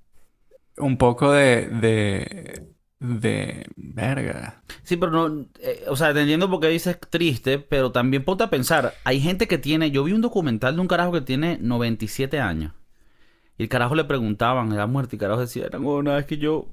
Un 0.77 0.97
poco 0.97 1.33
de, 1.33 1.67
de, 1.67 2.73
de, 2.99 3.65
verga. 3.75 4.63
Sí, 4.83 4.95
pero 4.95 5.11
no, 5.11 5.45
eh, 5.59 5.83
o 5.87 5.97
sea, 5.97 6.13
te 6.13 6.21
entiendo 6.21 6.49
porque 6.49 6.69
dices 6.69 6.97
triste, 7.09 7.59
pero 7.59 7.91
también 7.91 8.23
ponte 8.23 8.45
a 8.45 8.49
pensar, 8.49 8.93
hay 9.03 9.19
gente 9.19 9.45
que 9.47 9.57
tiene, 9.57 9.91
yo 9.91 10.05
vi 10.05 10.13
un 10.13 10.21
documental 10.21 10.75
de 10.75 10.81
un 10.81 10.87
carajo 10.87 11.11
que 11.11 11.19
tiene 11.19 11.57
97 11.59 12.39
años. 12.39 12.73
Y 13.57 13.63
el 13.63 13.69
carajo 13.69 13.93
le 13.93 14.05
preguntaban, 14.05 14.71
era 14.71 14.87
muerte, 14.87 15.15
y 15.15 15.17
el 15.17 15.19
carajo 15.19 15.41
decía, 15.41 15.67
no, 15.73 15.79
una 15.79 16.15
vez 16.15 16.25
que 16.25 16.37
yo, 16.37 16.69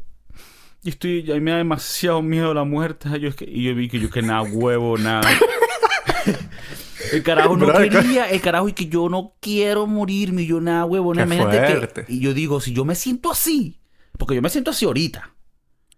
yo 0.87 0.91
estoy, 0.91 1.23
ya 1.25 1.35
me 1.41 1.51
da 1.51 1.59
demasiado 1.59 2.23
miedo 2.23 2.55
la 2.55 2.65
muerte. 2.65 3.09
Yo 3.21 3.31
y 3.41 3.65
yo 3.65 3.75
vi 3.75 3.89
que 3.89 3.99
yo 4.01 4.09
que 4.11 4.23
nada, 4.23 4.43
huevo, 4.43 4.97
nada. 4.99 5.29
El 7.13 7.23
carajo 7.23 7.57
no 7.57 7.73
quería, 7.73 8.29
el 8.31 8.41
carajo 8.41 8.69
y 8.69 8.73
que 8.73 8.87
yo 8.87 9.09
no 9.09 9.35
quiero 9.41 9.87
morirme, 9.87 10.43
y 10.43 10.47
yo 10.49 10.61
nada, 10.61 10.85
huevo, 10.87 11.13
Qué 11.13 11.23
imagínate 11.23 11.61
que- 11.61 11.77
fuerte. 11.79 12.05
Y 12.09 12.21
yo 12.21 12.35
digo, 12.35 12.61
si 12.61 12.73
yo 12.73 12.85
me 12.85 12.97
siento 12.97 13.31
así, 13.31 13.81
porque 14.19 14.35
yo 14.35 14.43
me 14.43 14.49
siento 14.51 14.73
así 14.73 14.85
ahorita. 14.87 15.33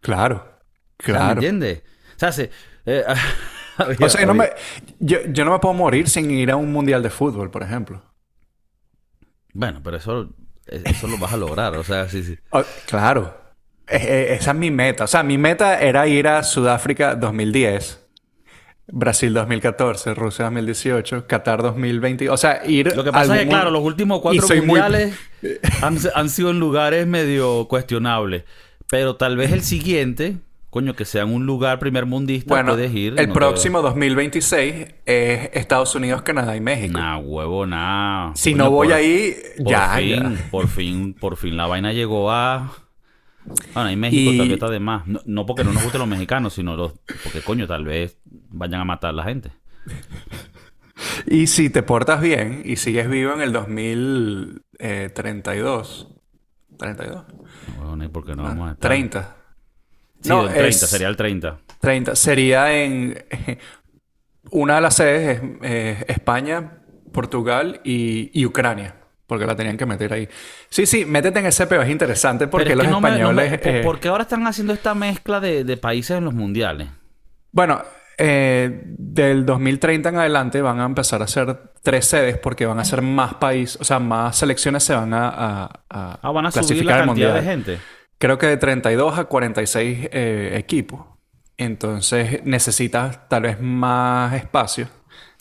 Claro, 0.01 0.37
O 1.01 1.03
sea, 1.03 1.15
¿Me 1.15 1.19
claro. 1.19 1.33
entiendes? 1.35 1.83
O 2.17 2.19
sea, 2.19 2.33
se, 2.33 2.51
eh, 2.85 3.05
O 4.01 4.09
sea, 4.11 4.21
yo 4.21 4.27
no, 4.27 4.35
me, 4.35 4.51
yo, 4.99 5.19
yo 5.29 5.45
no 5.47 5.53
me 5.53 5.59
puedo 5.61 5.73
morir 5.73 6.09
sin 6.11 6.31
ir 6.31 6.51
a 6.51 6.57
un 6.57 6.73
mundial 6.73 7.03
de 7.03 7.11
fútbol, 7.11 7.51
por 7.51 7.63
ejemplo. 7.63 8.03
Bueno, 9.55 9.81
pero 9.83 9.97
eso, 9.97 10.29
eso 10.67 11.07
lo 11.07 11.17
vas 11.17 11.33
a 11.33 11.37
lograr, 11.39 11.75
o 11.77 11.85
sea, 11.85 12.07
sí, 12.09 12.23
sí. 12.23 12.37
Claro. 12.87 13.35
Eh, 13.91 13.97
eh, 14.03 14.37
esa 14.39 14.51
es 14.53 14.57
mi 14.57 14.71
meta. 14.71 15.05
O 15.05 15.07
sea, 15.07 15.23
mi 15.23 15.39
meta 15.39 15.81
era 15.81 16.07
ir 16.07 16.29
a 16.29 16.43
Sudáfrica 16.43 17.15
2010, 17.15 18.05
Brasil 18.91 19.33
2014, 19.35 20.15
Rusia 20.15 20.45
2018, 20.47 21.27
Qatar 21.27 21.63
2020. 21.63 22.29
O 22.31 22.37
sea, 22.37 22.63
ir 22.67 22.95
Lo 22.97 23.05
que 23.05 23.13
pasa 23.13 23.37
es 23.37 23.43
que, 23.43 23.49
claro, 23.49 23.71
los 23.71 23.83
últimos 23.83 24.21
cuatro 24.21 24.47
soy 24.47 24.59
muy- 24.61 24.81
mundiales 24.81 25.15
han, 25.83 25.99
han 26.15 26.29
sido 26.31 26.51
en 26.51 26.59
lugares 26.61 27.07
medio 27.07 27.67
cuestionables. 27.69 28.45
Pero 28.91 29.17
tal 29.17 29.37
vez 29.37 29.53
el 29.53 29.63
siguiente, 29.63 30.37
Coño, 30.71 30.95
que 30.95 31.07
sea 31.07 31.23
en 31.23 31.33
un 31.33 31.47
lugar 31.47 31.79
primer 31.79 32.05
mundista, 32.05 32.49
Bueno, 32.49 32.73
puedes 32.73 32.93
ir. 32.95 33.15
el 33.19 33.29
no 33.29 33.33
te- 33.33 33.39
próximo 33.39 33.81
2026 33.81 34.87
es 35.07 35.51
Estados 35.55 35.95
Unidos, 35.95 36.21
Canadá 36.23 36.55
y 36.57 36.61
México. 36.61 36.99
Nah, 36.99 37.17
huevo, 37.19 37.65
nah. 37.67 38.33
Si 38.35 38.53
Coño, 38.53 38.65
no 38.65 38.71
voy 38.71 38.89
por- 38.89 38.97
ahí, 38.97 39.35
Por 39.59 39.67
ya, 39.67 39.95
fin, 39.97 40.37
ya. 40.37 40.51
por 40.51 40.69
fin, 40.69 41.15
por 41.15 41.37
fin 41.39 41.57
la 41.57 41.67
vaina 41.67 41.93
llegó 41.95 42.31
a. 42.31 42.71
Bueno, 43.75 43.89
ahí 43.89 43.97
México 43.97 44.31
Y- 44.33 44.37
todavía 44.37 44.55
está 44.55 44.69
de 44.71 44.81
más. 44.81 45.07
No, 45.07 45.21
no 45.25 45.47
porque 45.47 45.65
no 45.65 45.73
nos 45.73 45.83
gusten 45.83 46.01
los 46.01 46.09
mexicanos, 46.09 46.53
sino 46.55 46.77
los. 46.77 46.93
Porque 47.25 47.41
coño, 47.43 47.67
tal 47.67 47.85
vez 47.85 48.19
vayan 48.25 48.81
a 48.81 48.85
matar 48.85 49.11
a 49.11 49.15
la 49.15 49.25
gente. 49.25 49.51
Y 51.27 51.47
si 51.47 51.71
te 51.71 51.85
portas 51.85 52.21
bien 52.21 52.63
y 52.65 52.75
sigues 52.75 53.09
vivo 53.09 53.33
en 53.33 53.41
el 53.41 53.53
2032. 53.53 56.09
32. 56.79 57.25
Bueno, 57.79 58.05
¿y 58.05 58.09
por 58.09 58.25
qué 58.25 58.35
no 58.35 58.43
vamos 58.45 58.71
a 58.71 58.73
estar? 58.73 58.89
30. 58.91 59.37
Sí, 60.21 60.29
No, 60.29 60.43
el 60.43 60.49
30, 60.49 60.69
es- 60.69 60.81
sería 60.81 61.07
el 61.09 61.17
30. 61.17 61.59
30. 61.81 62.17
Sería 62.17 62.83
en... 62.83 63.25
Una 64.51 64.77
de 64.77 64.81
las 64.81 64.97
sedes 64.97 65.39
es 65.39 65.43
eh, 65.63 66.05
España, 66.09 66.79
Portugal 67.13 67.81
y, 67.85 68.31
y 68.33 68.47
Ucrania. 68.47 68.97
Porque 69.29 69.47
la 69.47 69.55
tenían 69.55 69.77
que 69.77 69.87
meter 69.87 70.13
ahí. 70.13 70.29
Sí, 70.71 70.87
sí, 70.87 71.05
métete 71.05 71.39
en 71.39 71.47
ese 71.47 71.67
peo. 71.69 71.83
Es 71.83 71.91
interesante 71.91 72.49
porque 72.49 72.71
Pero 72.71 72.73
es 72.73 72.77
los 72.79 72.87
que 72.87 72.91
no 72.91 73.01
me- 73.01 73.11
no 73.11 73.33
me- 73.33 73.45
españoles... 73.45 73.59
¿por- 73.61 73.73
eh, 73.77 73.83
¿Por 73.85 74.01
qué 74.01 74.09
ahora 74.09 74.23
están 74.23 74.45
haciendo 74.49 74.73
esta 74.73 74.95
mezcla 74.95 75.39
de, 75.39 75.63
de 75.65 75.77
países 75.77 76.17
en 76.19 76.25
los 76.25 76.35
mundiales? 76.35 76.89
Bueno, 77.53 77.83
eh, 78.17 78.83
del 78.85 79.45
2030 79.47 80.09
en 80.09 80.17
adelante 80.17 80.61
van 80.63 80.81
a 80.81 80.87
empezar 80.87 81.21
a 81.21 81.27
hacer 81.27 81.57
tres 81.83 82.07
sedes 82.07 82.37
porque 82.39 82.67
van 82.67 82.79
a 82.81 82.85
ser 82.85 83.03
más 83.03 83.35
países, 83.35 83.81
o 83.81 83.85
sea, 83.85 83.99
más 84.01 84.35
selecciones 84.37 84.83
se 84.83 84.95
van 84.95 85.13
a, 85.15 85.29
a- 85.29 85.65
a 85.91 86.19
Ah, 86.23 86.31
van 86.33 86.47
a 86.47 86.51
subir 86.51 86.65
clasificar 86.67 86.97
la 86.97 87.03
al 87.03 87.07
cantidad 87.09 87.29
de 87.29 87.41
mundial. 87.43 87.55
gente. 87.57 87.79
Creo 88.19 88.39
que 88.39 88.47
de 88.47 88.57
32 88.57 89.19
a 89.19 89.25
46 89.27 90.09
eh, 90.11 90.55
equipos. 90.57 91.05
Entonces 91.57 92.41
necesitas 92.45 93.29
tal 93.29 93.43
vez 93.43 93.61
más 93.61 94.33
espacio. 94.35 94.89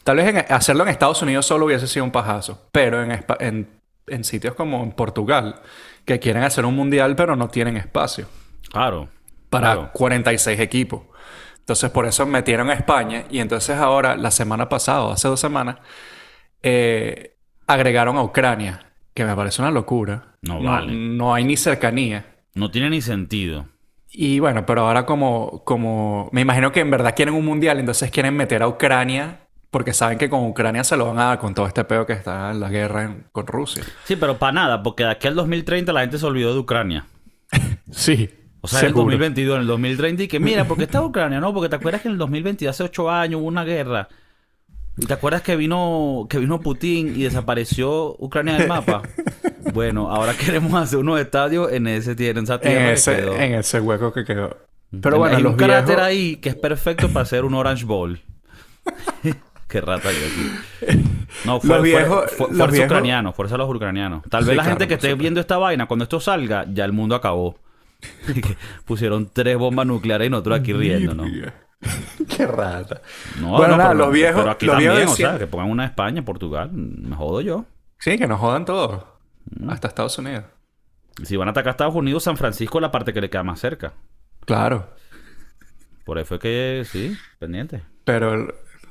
Tal 0.04 0.17
vez 0.17 0.28
en- 0.36 0.45
hacerlo 0.54 0.84
en 0.84 0.89
Estados 0.89 1.21
Unidos 1.21 1.45
solo 1.45 1.65
hubiese 1.65 1.88
sido 1.88 2.06
un 2.06 2.12
pajazo, 2.12 2.67
pero 2.71 3.04
en, 3.04 3.23
en, 3.39 3.69
en 4.07 4.23
sitios 4.23 4.55
como 4.55 4.83
en 4.83 4.91
Portugal, 4.91 5.61
que 6.05 6.19
quieren 6.19 6.43
hacer 6.43 6.65
un 6.65 6.75
mundial 6.75 7.15
pero 7.15 7.35
no 7.35 7.49
tienen 7.49 7.77
espacio 7.77 8.27
Claro. 8.71 9.09
para 9.49 9.73
claro. 9.73 9.89
46 9.93 10.59
equipos. 10.59 11.01
Entonces, 11.59 11.89
por 11.91 12.05
eso 12.05 12.25
metieron 12.25 12.69
a 12.69 12.73
España. 12.73 13.25
Y 13.29 13.39
entonces 13.39 13.75
ahora, 13.77 14.15
la 14.15 14.31
semana 14.31 14.69
pasada, 14.69 15.11
hace 15.11 15.27
dos 15.27 15.39
semanas, 15.39 15.77
eh, 16.63 17.35
agregaron 17.67 18.15
a 18.17 18.23
Ucrania, 18.23 18.93
que 19.13 19.25
me 19.25 19.35
parece 19.35 19.61
una 19.61 19.71
locura. 19.71 20.35
No 20.41 20.61
vale. 20.63 20.93
no 20.93 21.33
hay 21.33 21.43
ni 21.43 21.57
cercanía. 21.57 22.25
No 22.55 22.71
tiene 22.71 22.89
ni 22.89 23.01
sentido. 23.01 23.67
Y 24.09 24.39
bueno, 24.39 24.65
pero 24.65 24.87
ahora 24.87 25.05
como, 25.05 25.63
como... 25.65 26.29
Me 26.31 26.41
imagino 26.41 26.71
que 26.71 26.79
en 26.79 26.89
verdad 26.89 27.13
quieren 27.15 27.35
un 27.35 27.45
mundial, 27.45 27.79
entonces 27.79 28.09
quieren 28.11 28.35
meter 28.35 28.63
a 28.63 28.67
Ucrania 28.69 29.46
porque 29.71 29.93
saben 29.93 30.17
que 30.17 30.30
con 30.30 30.45
Ucrania 30.45 30.84
se 30.84 30.95
lo 30.97 31.06
van 31.08 31.19
a 31.19 31.25
dar 31.25 31.39
con 31.39 31.53
todo 31.53 31.67
este 31.67 31.84
peo 31.84 32.06
que 32.06 32.13
está 32.13 32.51
en 32.51 32.60
la 32.60 32.69
guerra 32.69 33.03
en- 33.03 33.25
con 33.32 33.45
Rusia. 33.47 33.84
Sí, 34.06 34.15
pero 34.15 34.38
para 34.38 34.51
nada, 34.53 34.84
porque 34.84 35.03
de 35.03 35.12
aquí 35.12 35.27
al 35.27 35.36
2030 35.36 35.91
la 35.93 36.01
gente 36.01 36.17
se 36.17 36.25
olvidó 36.25 36.53
de 36.53 36.60
Ucrania. 36.60 37.06
Sí. 37.91 38.30
O 38.62 38.67
sea, 38.67 38.80
en 38.80 38.86
el 38.88 38.89
seguro. 38.91 39.03
2022, 39.06 39.56
en 39.56 39.62
el 39.62 39.67
2030, 39.67 40.23
y 40.23 40.27
que 40.27 40.39
mira, 40.39 40.65
porque 40.67 40.84
está 40.84 41.01
Ucrania, 41.01 41.39
¿no? 41.39 41.53
Porque 41.53 41.69
te 41.69 41.75
acuerdas 41.77 42.01
que 42.01 42.08
en 42.10 42.13
el 42.13 42.17
2020, 42.17 42.67
hace 42.67 42.84
ocho 42.84 43.10
años, 43.10 43.39
hubo 43.39 43.47
una 43.47 43.63
guerra. 43.63 44.10
¿Y 44.97 45.06
te 45.06 45.13
acuerdas 45.13 45.43
que 45.43 45.56
vino, 45.56 46.25
que 46.30 46.39
vino 46.39 46.60
Putin 46.60 47.13
y 47.15 47.23
desapareció 47.23 48.15
Ucrania 48.19 48.58
del 48.58 48.67
mapa? 48.67 49.03
Bueno, 49.73 50.10
ahora 50.10 50.34
queremos 50.34 50.73
hacer 50.82 50.97
unos 50.97 51.19
estadios 51.19 51.71
en 51.71 51.88
ese 51.88 52.15
tierra, 52.15 52.39
en 52.39 52.45
esa 52.45 52.56
En 52.56 52.62
tierra 52.62 52.95
que 52.95 53.01
quedó. 53.01 53.34
ese, 53.36 53.45
en 53.45 53.53
ese 53.56 53.80
hueco 53.82 54.12
que 54.13 54.23
quedó. 54.25 54.58
Pero 55.01 55.17
bueno, 55.19 55.36
Hay 55.38 55.43
los 55.43 55.51
un 55.51 55.58
cráter 55.58 55.86
viejos... 55.86 56.03
ahí 56.03 56.36
que 56.38 56.49
es 56.49 56.56
perfecto 56.56 57.10
para 57.10 57.23
hacer 57.23 57.43
un 57.45 57.53
Orange 57.53 57.86
Bowl. 57.86 58.19
Qué 59.67 59.82
rata 59.82 60.10
yo 60.12 60.17
aquí. 60.88 60.97
No, 61.45 61.60
fue, 61.60 61.75
Los 61.75 61.84
viejos- 61.84 62.08
fue- 62.08 62.38
fue- 62.38 62.47
los 62.47 62.58
fuerza 62.58 62.71
viejos- 62.73 62.86
ucranianos, 62.86 63.36
fuerza 63.36 63.56
a 63.56 63.58
los 63.60 63.69
ucranianos. 63.75 64.23
Tal 64.30 64.43
vez 64.45 64.51
Sí, 64.51 64.56
la 64.56 64.63
claro, 64.63 64.69
gente 64.80 64.88
que 64.88 64.93
esté 64.95 65.13
viendo 65.15 65.39
esta 65.41 65.58
vaina, 65.58 65.86
cuando 65.86 66.03
esto 66.03 66.19
salga, 66.21 66.65
ya 66.71 66.86
el 66.86 66.93
mundo 66.93 67.15
acabó. 67.15 67.60
Pusieron 68.86 69.30
tres 69.32 69.58
bombas 69.58 69.86
nucleares 69.86 70.27
y 70.27 70.30
nosotros 70.30 70.60
aquí 70.60 70.73
riendo, 70.73 71.13
¿no? 71.13 71.25
Qué 72.36 72.47
rata. 72.47 73.01
No, 73.39 73.49
bueno, 73.49 73.73
no, 73.73 73.77
nada, 73.77 73.89
pero, 73.91 74.06
los 74.06 74.13
viejos... 74.13 74.39
pero 74.41 74.51
aquí 74.51 74.65
los 74.65 74.73
también, 74.73 74.93
viejos 74.95 75.13
o 75.13 75.15
sea, 75.15 75.27
decían- 75.34 75.39
que 75.39 75.47
pongan 75.47 75.69
una 75.69 75.86
España, 75.86 76.23
Portugal, 76.23 76.71
me 76.73 77.15
jodo 77.15 77.41
yo. 77.41 77.65
Sí, 77.99 78.17
que 78.17 78.25
nos 78.27 78.39
jodan 78.39 78.65
todos. 78.65 79.03
Mm. 79.60 79.69
Hasta 79.69 79.88
Estados 79.89 80.17
Unidos. 80.17 80.45
Si 81.23 81.36
van 81.36 81.47
a 81.49 81.51
atacar 81.51 81.69
a 81.69 81.71
Estados 81.71 81.95
Unidos, 81.95 82.23
San 82.23 82.38
Francisco 82.38 82.77
es 82.77 82.82
la 82.82 82.91
parte 82.91 83.12
que 83.13 83.21
le 83.21 83.30
queda 83.30 83.43
más 83.43 83.60
cerca. 83.60 83.93
Claro. 84.45 84.89
Por 86.06 86.17
eso 86.19 86.36
es 86.36 86.41
que 86.41 86.84
sí, 86.89 87.15
pendiente. 87.38 87.84
Pero... 88.06 88.47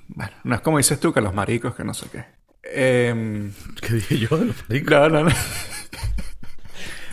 Bueno, 0.08 0.32
no 0.44 0.54
es 0.54 0.60
como 0.60 0.78
dices 0.78 0.98
tú 1.00 1.12
que 1.12 1.20
los 1.20 1.34
maricos, 1.34 1.74
que 1.74 1.84
no 1.84 1.94
sé 1.94 2.06
qué. 2.10 2.24
Em, 2.62 3.52
¿Qué 3.80 3.94
dije 3.94 4.18
yo 4.18 4.36
de 4.38 4.46
los 4.46 4.56
maricos? 4.68 4.90
no, 4.90 5.08
no, 5.08 5.24
no. 5.24 5.30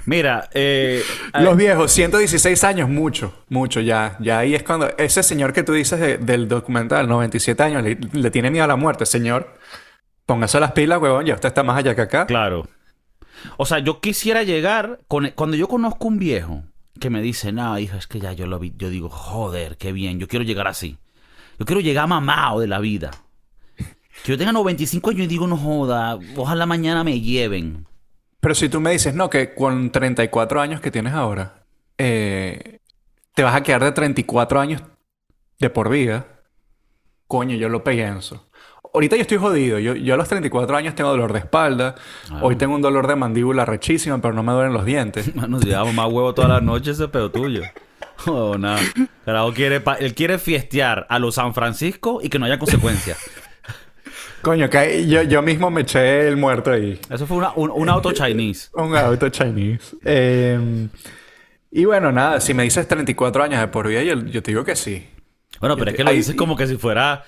Mira, 0.06 0.50
eh, 0.54 1.02
Los 1.40 1.56
viejos, 1.56 1.90
116 1.94 2.62
años, 2.66 2.90
mucho, 2.90 3.46
mucho 3.48 3.80
ya. 3.80 4.18
Ya 4.20 4.40
ahí 4.40 4.54
es 4.54 4.62
cuando 4.64 4.90
ese 4.98 5.24
señor 5.24 5.54
que 5.54 5.64
tú 5.64 5.72
dices 5.72 5.98
de- 6.00 6.18
del 6.18 6.50
documental, 6.50 7.08
97 7.08 7.64
años, 7.64 7.84
le, 7.84 7.98
le 8.12 8.30
tiene 8.32 8.52
miedo 8.52 8.66
a 8.66 8.68
la 8.68 8.76
muerte. 8.76 9.06
Señor, 9.06 9.54
póngase 10.26 10.60
las 10.60 10.74
pilas, 10.74 11.02
huevón, 11.02 11.26
ya 11.26 11.36
usted 11.36 11.48
está 11.48 11.64
más 11.64 11.78
allá 11.78 11.96
que 11.96 12.02
acá. 12.02 12.26
Claro. 12.26 12.68
O 13.56 13.66
sea, 13.66 13.80
yo 13.80 14.02
quisiera 14.02 14.44
llegar 14.44 15.00
con 15.08 15.30
cuando 15.36 15.56
yo 15.56 15.70
conozco 15.70 16.08
un 16.10 16.20
viejo 16.20 16.64
que 17.00 17.10
me 17.10 17.22
dice, 17.22 17.54
no, 17.54 17.80
hija, 17.80 17.98
es 17.98 18.08
que 18.08 18.20
ya 18.20 18.34
yo 18.34 18.46
lo 18.46 18.60
vi, 18.60 18.74
yo 18.78 18.90
digo, 18.90 19.10
joder, 19.10 19.78
qué 19.78 19.94
bien, 19.94 20.20
yo 20.20 20.28
quiero 20.28 20.44
llegar 20.44 20.68
así. 20.68 20.98
Yo 21.64 21.66
quiero 21.66 21.80
llegar 21.80 22.10
mamado 22.10 22.60
de 22.60 22.68
la 22.68 22.80
vida. 22.80 23.12
Que 23.78 24.34
yo 24.34 24.38
tenga 24.38 24.52
95 24.52 25.12
años 25.12 25.22
y 25.22 25.28
digo, 25.28 25.48
no 25.48 25.56
joda, 25.56 26.20
ojalá 26.36 26.66
mañana 26.66 27.06
me 27.06 27.22
lleven. 27.22 27.88
Pero 28.42 28.54
si 28.54 28.68
tú 28.68 28.82
me 28.82 28.92
dices, 28.92 29.16
no, 29.16 29.30
que 29.30 29.56
con 29.56 29.90
34 29.90 30.60
años 30.60 30.82
que 30.82 30.92
tienes 30.92 31.14
ahora, 31.14 31.64
eh, 31.98 32.80
te 33.34 33.44
vas 33.44 33.56
a 33.56 33.64
quedar 33.64 33.82
de 33.82 33.94
34 33.94 34.60
años 34.60 34.84
de 35.58 35.70
por 35.70 35.88
vida, 35.88 36.42
coño, 37.28 37.56
yo 37.56 37.70
lo 37.70 37.82
pienso. 37.82 38.50
Ahorita 38.94 39.16
yo 39.16 39.22
estoy 39.22 39.38
jodido. 39.38 39.80
Yo, 39.80 39.96
yo 39.96 40.16
a 40.16 40.18
los 40.18 40.28
34 40.28 40.76
años 40.76 40.96
tengo 40.96 41.12
dolor 41.12 41.32
de 41.32 41.40
espalda. 41.40 41.96
Ah. 42.30 42.40
Hoy 42.42 42.58
tengo 42.58 42.76
un 42.76 42.82
dolor 42.82 43.08
de 43.08 43.16
mandíbula 43.16 43.64
rechísima, 43.64 44.20
pero 44.20 44.34
no 44.34 44.44
me 44.44 44.52
duelen 44.52 44.74
los 44.74 44.84
dientes. 44.84 45.34
Nos 45.48 45.64
llevamos 45.64 45.94
más 45.94 46.12
huevo 46.12 46.34
toda 46.34 46.50
la 46.50 46.60
noche 46.60 46.92
ese 46.92 47.08
pedo 47.08 47.32
tuyo. 47.32 47.64
Oh, 48.26 48.58
nada. 48.58 48.80
Carajo, 49.26 49.54
quiere 49.54 49.80
pa- 49.82 49.96
él 49.96 50.14
quiere 50.14 50.38
fiestear 50.40 51.06
a 51.10 51.20
los 51.20 51.36
San 51.36 51.54
Francisco 51.54 52.20
y 52.22 52.30
que 52.30 52.40
no 52.40 52.46
haya 52.46 52.60
consecuencias. 52.60 53.18
Coño, 54.42 54.70
que 54.70 55.08
yo, 55.08 55.22
yo 55.24 55.42
mismo 55.42 55.72
me 55.72 55.82
eché 55.82 56.28
el 56.28 56.36
muerto 56.36 56.72
ahí. 56.72 57.00
Eso 57.10 57.26
fue 57.26 57.38
una, 57.38 57.54
un, 57.56 57.72
un 57.72 57.90
auto 57.90 58.12
Chinese. 58.12 58.70
Un 58.74 58.96
auto 58.96 59.30
Chinese. 59.30 59.96
Eh, 60.04 60.88
y 61.72 61.86
bueno, 61.86 62.12
nada, 62.12 62.42
si 62.42 62.54
me 62.54 62.64
dices 62.64 62.88
34 62.88 63.44
años 63.44 63.62
de 63.62 63.68
por 63.70 63.88
vida, 63.88 64.04
yo, 64.04 64.16
yo 64.26 64.44
te 64.44 64.52
digo 64.52 64.66
que 64.66 64.76
sí. 64.76 65.08
Bueno, 65.62 65.78
pero 65.78 65.92
es 65.92 65.98
que 65.98 66.04
lo 66.04 66.12
dices 66.12 66.36
como 66.36 66.58
que 66.58 66.68
si 66.68 66.76
fuera... 66.76 67.24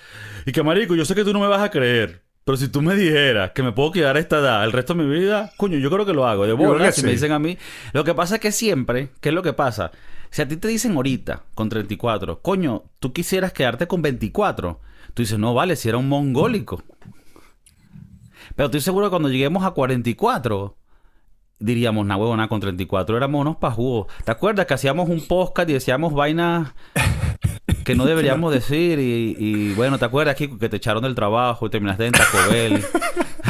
Y 0.45 0.51
que, 0.51 0.61
marico, 0.61 0.93
yo 0.95 1.05
sé 1.05 1.15
que 1.15 1.23
tú 1.23 1.31
no 1.33 1.39
me 1.39 1.47
vas 1.47 1.61
a 1.61 1.71
creer. 1.71 2.21
Pero 2.43 2.57
si 2.57 2.67
tú 2.67 2.81
me 2.81 2.95
dijeras 2.95 3.51
que 3.51 3.63
me 3.63 3.71
puedo 3.71 3.91
quedar 3.91 4.17
a 4.17 4.19
esta 4.19 4.37
edad 4.39 4.63
el 4.65 4.71
resto 4.73 4.93
de 4.93 5.03
mi 5.03 5.09
vida, 5.19 5.51
coño, 5.57 5.77
yo 5.79 5.89
creo 5.89 6.05
que 6.05 6.13
lo 6.13 6.27
hago. 6.27 6.45
De 6.45 6.53
bola, 6.53 6.91
si 6.91 6.99
sí. 6.99 7.05
me 7.07 7.13
dicen 7.13 7.31
a 7.31 7.39
mí... 7.39 7.57
Lo 7.93 8.03
que 8.03 8.13
pasa 8.13 8.35
es 8.35 8.41
que 8.41 8.51
siempre... 8.51 9.09
¿Qué 9.21 9.29
es 9.29 9.35
lo 9.35 9.41
que 9.41 9.53
pasa? 9.53 9.91
Si 10.35 10.41
a 10.41 10.47
ti 10.49 10.57
te 10.57 10.67
dicen 10.67 10.97
ahorita, 10.97 11.43
con 11.53 11.69
34, 11.69 12.41
coño, 12.41 12.83
tú 12.99 13.13
quisieras 13.13 13.53
quedarte 13.53 13.87
con 13.87 14.01
24. 14.01 14.81
Tú 15.13 15.21
dices, 15.21 15.39
no, 15.39 15.53
vale, 15.53 15.77
si 15.77 15.87
era 15.87 15.97
un 15.97 16.09
mongólico. 16.09 16.83
Pero 18.53 18.65
estoy 18.65 18.81
seguro 18.81 19.05
que 19.05 19.11
cuando 19.11 19.29
lleguemos 19.29 19.63
a 19.63 19.71
44... 19.71 20.75
Diríamos, 21.59 22.05
na 22.05 22.17
huevona, 22.17 22.49
con 22.49 22.59
34 22.59 23.15
éramos 23.15 23.39
unos 23.39 23.55
pajudos. 23.55 24.07
¿Te 24.25 24.31
acuerdas 24.33 24.65
que 24.65 24.73
hacíamos 24.73 25.07
un 25.07 25.25
podcast 25.25 25.69
y 25.69 25.73
decíamos 25.73 26.13
vainas 26.13 26.73
que 27.85 27.95
no 27.95 28.03
deberíamos 28.05 28.53
decir 28.53 28.99
y, 28.99 29.37
y, 29.39 29.73
bueno, 29.75 29.97
¿te 29.97 30.03
acuerdas, 30.03 30.35
Kiko, 30.35 30.57
que 30.57 30.67
te 30.67 30.75
echaron 30.75 31.03
del 31.03 31.15
trabajo 31.15 31.65
y 31.65 31.69
terminaste 31.69 32.07
en 32.07 32.11
Taco 32.11 32.37
Bell? 32.51 32.83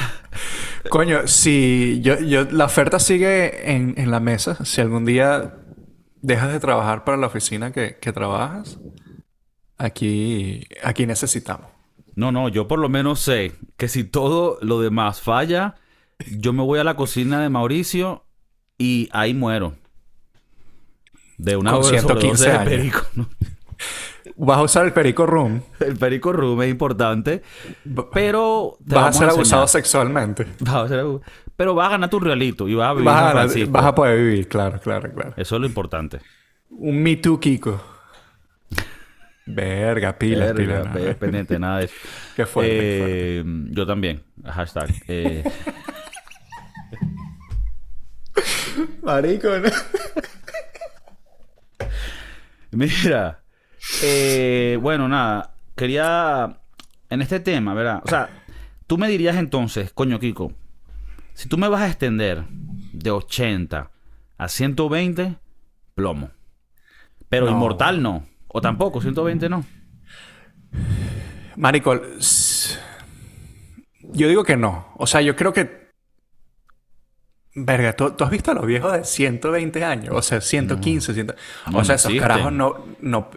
Coño, 0.91 1.25
si 1.25 1.99
yo, 2.03 2.19
yo, 2.19 2.43
la 2.51 2.65
oferta 2.65 2.99
sigue 2.99 3.71
en, 3.71 3.95
en 3.97 4.11
la 4.11 4.19
mesa, 4.19 4.63
si 4.63 4.81
algún 4.81 5.03
día 5.03 5.64
dejas 6.25 6.51
de 6.51 6.59
trabajar 6.59 7.03
para 7.03 7.17
la 7.17 7.27
oficina 7.27 7.71
que, 7.71 7.97
que 7.99 8.11
trabajas, 8.11 8.79
aquí, 9.77 10.67
aquí 10.83 11.05
necesitamos. 11.05 11.67
No, 12.15 12.31
no, 12.31 12.49
yo 12.49 12.67
por 12.67 12.79
lo 12.79 12.89
menos 12.89 13.19
sé 13.19 13.53
que 13.77 13.87
si 13.87 14.03
todo 14.03 14.57
lo 14.61 14.79
demás 14.79 15.21
falla, 15.21 15.75
yo 16.37 16.53
me 16.53 16.63
voy 16.63 16.79
a 16.79 16.83
la 16.83 16.95
cocina 16.95 17.41
de 17.41 17.49
Mauricio 17.49 18.23
y 18.77 19.09
ahí 19.11 19.33
muero. 19.33 19.75
De 21.37 21.57
una 21.57 21.71
Con 21.71 21.83
sobredosis 21.83 22.37
115 22.37 22.49
de 22.49 22.59
perico. 22.59 23.01
¿no? 23.15 23.29
Vas 24.37 24.57
a 24.57 24.63
usar 24.63 24.85
el 24.85 24.91
perico 24.91 25.25
room, 25.25 25.61
El 25.79 25.95
perico 25.97 26.33
room 26.33 26.61
es 26.61 26.69
importante, 26.69 27.41
pero... 28.13 28.77
te 28.87 28.93
vas 28.95 29.15
a 29.15 29.19
ser 29.19 29.29
abusado 29.29 29.65
sexualmente. 29.67 30.45
Vas 30.59 30.75
a 30.75 30.87
ser- 30.89 31.05
Pero 31.55 31.73
vas 31.73 31.87
a 31.87 31.91
ganar 31.91 32.09
tu 32.09 32.19
realito 32.19 32.67
y 32.67 32.75
vas 32.75 32.89
a 32.89 32.93
vivir 32.93 33.05
Vas 33.05 33.15
a, 33.15 33.19
ganar- 33.27 33.33
Francisco. 33.47 33.71
vas 33.71 33.85
a 33.85 33.95
poder 33.95 34.17
vivir, 34.17 34.47
claro, 34.49 34.79
claro, 34.81 35.09
claro. 35.13 35.33
Eso 35.37 35.55
es 35.55 35.61
lo 35.61 35.67
importante. 35.67 36.19
Un 36.69 37.01
Me 37.01 37.15
Too 37.15 37.39
Kiko. 37.39 37.81
Verga, 39.45 40.17
pila, 40.17 40.51
Verga, 40.51 40.81
pila. 40.83 40.91
pe- 40.93 41.13
pendiente, 41.15 41.57
nada 41.59 41.77
de 41.79 41.85
eso. 41.85 41.93
Qué 42.35 42.45
fuerte, 42.45 42.77
Eh, 43.39 43.43
Yo 43.71 43.85
también. 43.85 44.21
Hashtag. 44.43 44.89
Eh, 45.07 45.43
Marico, 49.01 49.47
¿no? 49.59 49.69
Mira, 52.71 53.39
eh, 54.03 54.77
bueno, 54.81 55.07
nada, 55.07 55.55
quería, 55.75 56.59
en 57.09 57.21
este 57.21 57.39
tema, 57.39 57.73
¿verdad? 57.73 58.01
O 58.03 58.07
sea, 58.09 58.29
tú 58.87 58.97
me 58.97 59.07
dirías 59.07 59.35
entonces, 59.37 59.91
coño 59.93 60.19
Kiko, 60.19 60.53
si 61.33 61.49
tú 61.49 61.57
me 61.57 61.67
vas 61.67 61.81
a 61.81 61.87
extender 61.87 62.43
de 62.93 63.11
80 63.11 63.91
a 64.37 64.47
120, 64.47 65.35
plomo. 65.93 66.31
Pero 67.29 67.45
No. 67.45 67.51
inmortal 67.51 68.01
no, 68.01 68.25
o 68.47 68.61
tampoco, 68.61 69.01
120 69.01 69.49
no. 69.49 69.65
Marico, 71.57 71.95
yo 74.01 74.27
digo 74.27 74.43
que 74.43 74.57
no. 74.57 74.87
O 74.97 75.07
sea, 75.07 75.21
yo 75.21 75.35
creo 75.35 75.53
que... 75.53 75.85
Verga, 77.57 77.93
¿tú, 77.93 78.11
tú 78.11 78.25
has 78.25 78.29
visto 78.29 78.51
a 78.51 78.53
los 78.53 78.65
viejos 78.65 78.91
de 78.91 79.05
120 79.05 79.83
años? 79.85 80.13
O 80.13 80.21
sea, 80.21 80.41
115, 80.41 81.13
100... 81.13 81.27
No, 81.27 81.33
o 81.33 81.71
no 81.71 81.85
sea, 81.85 81.95
esos 81.95 82.11
existen. 82.11 82.27
carajos 82.27 82.51
no... 82.51 82.85
no 83.01 83.29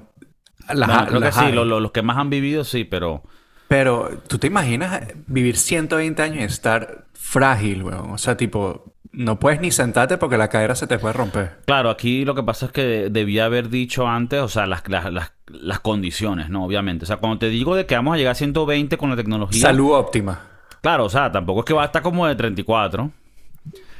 las- 0.74 0.88
Bueno, 0.88 1.06
creo 1.06 1.20
que 1.20 1.32
sí, 1.32 1.52
los 1.52 1.90
que 1.92 2.02
más 2.02 2.16
han 2.18 2.30
vivido 2.30 2.64
sí, 2.64 2.84
pero... 2.84 3.22
Pero, 3.68 4.08
¿tú 4.28 4.38
te 4.38 4.46
imaginas 4.46 5.02
vivir 5.26 5.56
120 5.58 6.22
años 6.22 6.38
y 6.40 6.44
estar 6.44 7.04
frágil, 7.12 7.82
weón? 7.82 8.10
O 8.12 8.18
sea, 8.18 8.36
tipo... 8.36 8.94
No 9.10 9.38
puedes 9.40 9.60
ni 9.60 9.70
sentarte 9.70 10.16
porque 10.18 10.36
la 10.36 10.48
cadera 10.48 10.74
se 10.74 10.86
te 10.86 10.98
puede 10.98 11.14
romper. 11.14 11.56
Claro, 11.66 11.90
aquí 11.90 12.24
lo 12.24 12.34
que 12.34 12.42
pasa 12.42 12.66
es 12.66 12.72
que 12.72 13.08
debía 13.10 13.46
haber 13.46 13.68
dicho 13.68 14.06
antes, 14.06 14.40
o 14.40 14.48
sea, 14.48 14.66
las, 14.66 14.86
las, 14.88 15.12
las, 15.12 15.32
las 15.46 15.80
condiciones, 15.80 16.50
¿no? 16.50 16.64
Obviamente. 16.64 17.04
O 17.04 17.06
sea, 17.06 17.16
cuando 17.16 17.38
te 17.38 17.48
digo 17.48 17.74
de 17.74 17.84
que 17.86 17.94
vamos 17.96 18.14
a 18.14 18.16
llegar 18.18 18.32
a 18.32 18.34
120 18.34 18.96
con 18.96 19.10
la 19.10 19.16
tecnología... 19.16 19.60
Salud 19.62 19.92
óptima. 19.92 20.40
Claro, 20.82 21.06
o 21.06 21.10
sea, 21.10 21.32
tampoco 21.32 21.60
es 21.60 21.66
que 21.66 21.74
va 21.74 21.82
a 21.82 21.86
estar 21.86 22.02
como 22.02 22.26
de 22.26 22.36
34. 22.36 23.10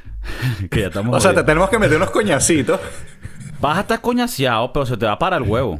que 0.71 0.81
ya 0.81 0.87
estamos. 0.87 1.15
O 1.15 1.19
sea, 1.19 1.33
te 1.33 1.43
tenemos 1.43 1.69
que 1.69 1.79
meter 1.79 1.97
unos 1.97 2.11
coñacitos. 2.11 2.79
Vas 3.59 3.77
a 3.77 3.81
estar 3.81 4.01
coñaseado, 4.01 4.71
pero 4.71 4.85
se 4.85 4.95
te 4.95 5.05
va 5.05 5.19
para 5.19 5.37
el 5.37 5.43
huevo. 5.43 5.79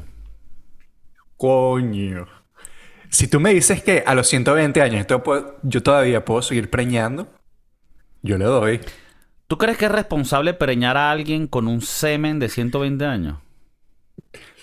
Coño. 1.39 2.27
Si 3.09 3.29
tú 3.29 3.39
me 3.39 3.53
dices 3.53 3.81
que 3.81 4.03
a 4.05 4.13
los 4.13 4.27
120 4.27 4.81
años 4.81 5.05
puedo- 5.23 5.55
yo 5.63 5.81
todavía 5.81 6.25
puedo 6.25 6.41
seguir 6.41 6.69
preñando, 6.69 7.29
yo 8.21 8.37
le 8.37 8.43
doy. 8.43 8.81
¿Tú 9.47 9.57
crees 9.57 9.77
que 9.77 9.85
es 9.85 9.91
responsable 9.91 10.53
preñar 10.53 10.97
a 10.97 11.09
alguien 11.11 11.47
con 11.47 11.69
un 11.69 11.79
semen 11.81 12.39
de 12.39 12.49
120 12.49 13.05
años? 13.05 13.37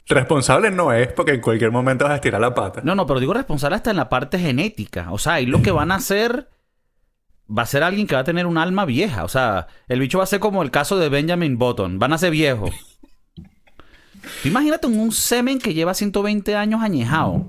Responsable 0.06 0.70
no 0.70 0.92
es 0.92 1.08
porque 1.14 1.32
en 1.32 1.40
cualquier 1.40 1.72
momento 1.72 2.04
vas 2.04 2.12
a 2.12 2.16
estirar 2.16 2.42
la 2.42 2.54
pata. 2.54 2.82
No, 2.84 2.94
no, 2.94 3.06
pero 3.06 3.20
digo 3.20 3.32
responsable 3.32 3.76
hasta 3.76 3.90
en 3.90 3.96
la 3.96 4.10
parte 4.10 4.38
genética. 4.38 5.10
O 5.12 5.18
sea, 5.18 5.34
ahí 5.34 5.46
lo 5.46 5.62
que 5.62 5.70
van 5.70 5.90
a 5.90 5.96
hacer 5.96 6.50
va 7.48 7.62
a 7.62 7.66
ser 7.66 7.82
alguien 7.84 8.06
que 8.06 8.16
va 8.16 8.20
a 8.20 8.24
tener 8.24 8.44
un 8.44 8.58
alma 8.58 8.84
vieja. 8.84 9.24
O 9.24 9.28
sea, 9.28 9.66
el 9.88 9.98
bicho 9.98 10.18
va 10.18 10.24
a 10.24 10.28
ser 10.28 10.40
como 10.40 10.62
el 10.62 10.70
caso 10.70 10.98
de 10.98 11.08
Benjamin 11.08 11.56
Button. 11.56 11.98
Van 11.98 12.12
a 12.12 12.18
ser 12.18 12.32
viejos. 12.32 12.95
Tú 14.42 14.48
imagínate 14.48 14.86
un 14.86 15.12
semen 15.12 15.58
que 15.58 15.74
lleva 15.74 15.94
120 15.94 16.54
años 16.56 16.82
añejado. 16.82 17.46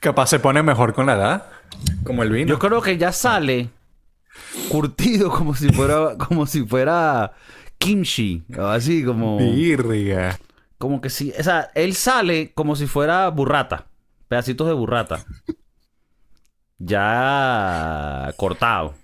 Capaz 0.00 0.28
se 0.28 0.38
pone 0.38 0.62
mejor 0.62 0.94
con 0.94 1.06
la 1.06 1.14
edad. 1.14 1.46
Como 2.04 2.22
el 2.22 2.30
vino. 2.30 2.48
Yo 2.48 2.58
creo 2.58 2.80
que 2.80 2.96
ya 2.96 3.12
sale 3.12 3.70
curtido 4.68 5.30
como 5.30 5.54
si 5.54 5.72
fuera 5.72 6.16
como 6.16 6.46
si 6.46 6.64
fuera 6.66 7.32
kimchi, 7.78 8.44
o 8.56 8.66
así 8.66 9.04
como 9.04 9.38
Virga. 9.38 10.38
como 10.78 11.00
que 11.00 11.10
si, 11.10 11.32
o 11.38 11.42
sea, 11.42 11.70
él 11.74 11.94
sale 11.94 12.52
como 12.54 12.76
si 12.76 12.86
fuera 12.86 13.28
burrata, 13.28 13.86
pedacitos 14.28 14.66
de 14.66 14.74
burrata. 14.74 15.24
Ya 16.78 18.32
cortado. 18.36 18.94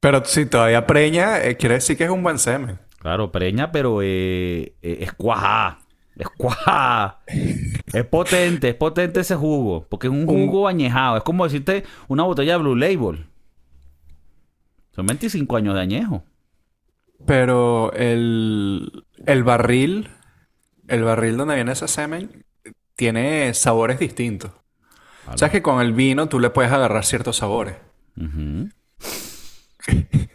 Pero 0.00 0.24
si 0.24 0.46
todavía 0.46 0.86
preña, 0.86 1.42
eh, 1.42 1.56
quiere 1.56 1.76
decir 1.76 1.96
que 1.96 2.04
es 2.04 2.10
un 2.10 2.22
buen 2.22 2.38
semen. 2.38 2.78
Claro, 3.06 3.30
preña, 3.30 3.70
pero 3.70 4.02
eh, 4.02 4.74
eh, 4.82 4.98
es 5.02 5.12
cuajá. 5.12 5.78
Es 6.16 6.28
cuajá. 6.28 7.20
Es 7.92 8.04
potente, 8.04 8.70
es 8.70 8.74
potente 8.74 9.20
ese 9.20 9.36
jugo. 9.36 9.86
Porque 9.88 10.08
es 10.08 10.12
un 10.12 10.26
jugo 10.26 10.66
añejado. 10.66 11.16
Es 11.16 11.22
como 11.22 11.44
decirte 11.44 11.84
una 12.08 12.24
botella 12.24 12.54
de 12.54 12.58
Blue 12.58 12.74
Label. 12.74 13.26
Son 14.90 15.06
25 15.06 15.56
años 15.56 15.76
de 15.76 15.82
añejo. 15.82 16.24
Pero 17.24 17.92
el, 17.92 19.04
el 19.24 19.44
barril, 19.44 20.10
el 20.88 21.04
barril 21.04 21.36
donde 21.36 21.54
viene 21.54 21.70
ese 21.70 21.86
semen, 21.86 22.44
tiene 22.96 23.54
sabores 23.54 24.00
distintos. 24.00 24.50
¿Sabes 25.36 25.52
que 25.52 25.62
con 25.62 25.80
el 25.80 25.92
vino 25.92 26.28
tú 26.28 26.40
le 26.40 26.50
puedes 26.50 26.72
agarrar 26.72 27.04
ciertos 27.04 27.36
sabores? 27.36 27.76
Mi- 28.16 28.68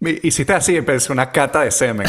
Hiciste 0.00 0.52
así, 0.54 0.76
empecé 0.76 1.12
una 1.12 1.30
cata 1.30 1.60
de 1.62 1.70
semen. 1.70 2.06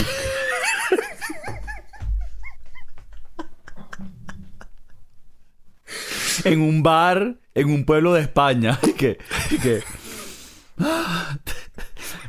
en 6.45 6.61
un 6.61 6.81
bar 6.81 7.35
en 7.53 7.69
un 7.69 7.85
pueblo 7.85 8.13
de 8.13 8.21
España. 8.21 8.79
Y 8.83 8.93
que, 8.93 9.17
y 9.49 9.57
que, 9.57 9.83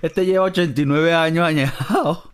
este 0.03 0.27
lleva 0.27 0.45
89 0.47 1.15
años 1.15 1.47
añejado. 1.47 2.33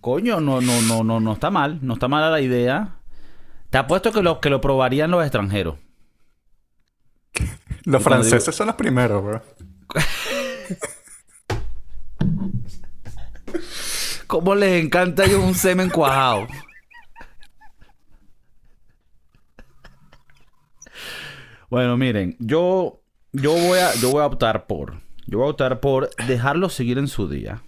Coño, 0.00 0.40
no, 0.40 0.60
no, 0.60 0.80
no, 0.82 1.02
no, 1.02 1.20
no 1.20 1.32
está 1.32 1.50
mal. 1.50 1.80
No 1.82 1.94
está 1.94 2.08
mala 2.08 2.30
la 2.30 2.40
idea. 2.40 2.96
Te 3.70 3.78
apuesto 3.78 4.12
que 4.12 4.22
lo, 4.22 4.40
que 4.40 4.50
lo 4.50 4.60
probarían 4.60 5.10
los 5.10 5.22
extranjeros. 5.22 5.78
Los 7.84 8.00
Y 8.00 8.04
franceses 8.04 8.54
son 8.54 8.68
los 8.68 8.76
primeros, 8.76 9.22
bro. 9.22 9.42
¿Cómo 14.26 14.54
les 14.54 14.84
encanta 14.84 15.24
ellos 15.24 15.42
un 15.42 15.54
semen 15.54 15.88
cuajado? 15.90 16.46
Bueno, 21.70 21.96
miren, 21.96 22.36
yo, 22.38 23.02
yo, 23.32 23.52
voy 23.52 23.78
a, 23.78 23.94
yo 23.94 24.10
voy 24.10 24.22
a 24.22 24.26
optar 24.26 24.66
por. 24.66 25.00
Yo 25.26 25.38
voy 25.38 25.48
a 25.48 25.50
optar 25.50 25.80
por 25.80 26.10
dejarlo 26.26 26.68
seguir 26.68 26.98
en 26.98 27.08
su 27.08 27.28
día. 27.28 27.62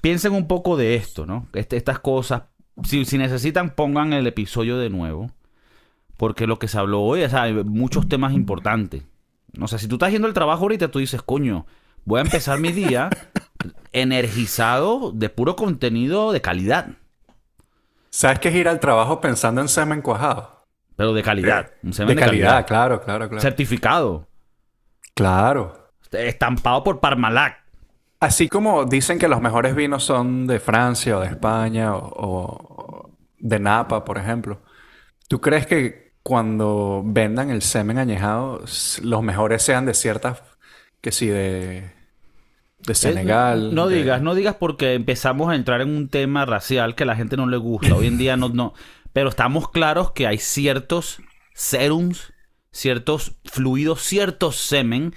Piensen 0.00 0.32
un 0.32 0.48
poco 0.48 0.76
de 0.76 0.94
esto, 0.94 1.26
¿no? 1.26 1.46
Este- 1.52 1.76
estas 1.76 1.98
cosas. 1.98 2.44
Si, 2.84 3.04
si 3.04 3.18
necesitan, 3.18 3.74
pongan 3.74 4.12
el 4.14 4.26
episodio 4.26 4.78
de 4.78 4.88
nuevo. 4.90 5.30
Porque 6.16 6.46
lo 6.46 6.58
que 6.58 6.68
se 6.68 6.78
habló 6.78 7.00
hoy, 7.02 7.22
o 7.22 7.28
sea, 7.28 7.42
hay 7.42 7.52
muchos 7.52 8.08
temas 8.08 8.32
importantes. 8.32 9.02
O 9.60 9.68
sea, 9.68 9.78
si 9.78 9.88
tú 9.88 9.96
estás 9.96 10.08
haciendo 10.08 10.28
el 10.28 10.34
trabajo 10.34 10.62
ahorita, 10.62 10.90
tú 10.90 10.98
dices, 10.98 11.20
coño, 11.22 11.66
voy 12.04 12.18
a 12.18 12.22
empezar 12.22 12.58
mi 12.58 12.72
día 12.72 13.10
energizado 13.92 15.12
de 15.12 15.28
puro 15.28 15.56
contenido 15.56 16.32
de 16.32 16.40
calidad. 16.40 16.88
¿Sabes 18.10 18.38
qué 18.38 18.48
es 18.48 18.54
ir 18.54 18.68
al 18.68 18.80
trabajo 18.80 19.20
pensando 19.20 19.60
en 19.60 19.68
semen 19.68 20.02
cuajado? 20.02 20.64
Pero 20.96 21.12
de 21.12 21.22
calidad. 21.22 21.70
Un 21.82 21.92
semen 21.92 22.16
de 22.16 22.22
calidad, 22.22 22.66
claro, 22.66 23.00
claro, 23.00 23.28
claro. 23.28 23.40
Certificado. 23.40 24.28
Claro. 25.14 25.90
Estampado 26.10 26.84
por 26.84 27.00
Parmalat. 27.00 27.54
Así 28.20 28.48
como 28.48 28.84
dicen 28.84 29.18
que 29.18 29.28
los 29.28 29.40
mejores 29.40 29.74
vinos 29.74 30.04
son 30.04 30.46
de 30.46 30.60
Francia 30.60 31.16
o 31.16 31.20
de 31.20 31.28
España 31.28 31.94
o, 31.96 32.12
o 32.14 33.10
de 33.38 33.58
Napa, 33.58 34.04
por 34.04 34.18
ejemplo. 34.18 34.60
¿Tú 35.26 35.40
crees 35.40 35.66
que 35.66 36.12
cuando 36.22 37.02
vendan 37.04 37.50
el 37.50 37.62
semen 37.62 37.98
añejado, 37.98 38.62
los 39.02 39.22
mejores 39.22 39.62
sean 39.62 39.86
de 39.86 39.94
ciertas, 39.94 40.42
que 41.00 41.10
sí, 41.10 41.26
de, 41.26 41.90
de 42.86 42.94
Senegal? 42.94 43.70
Eh, 43.70 43.74
No 43.74 43.88
de- 43.88 43.96
digas, 43.96 44.22
no 44.22 44.34
digas 44.34 44.56
porque 44.56 44.94
empezamos 44.94 45.50
a 45.50 45.54
entrar 45.56 45.80
en 45.80 45.90
un 45.94 46.08
tema 46.08 46.44
racial 46.46 46.94
que 46.94 47.04
a 47.04 47.06
la 47.06 47.16
gente 47.16 47.36
no 47.36 47.46
le 47.46 47.56
gusta. 47.56 47.94
Hoy 47.94 48.06
en 48.06 48.18
día 48.18 48.36
no, 48.36 48.48
no. 48.48 48.74
Pero 49.12 49.28
estamos 49.28 49.70
claros 49.70 50.12
que 50.12 50.26
hay 50.26 50.38
ciertos 50.38 51.20
serums, 51.54 52.32
ciertos 52.70 53.36
fluidos, 53.44 54.02
ciertos 54.02 54.56
semen 54.56 55.14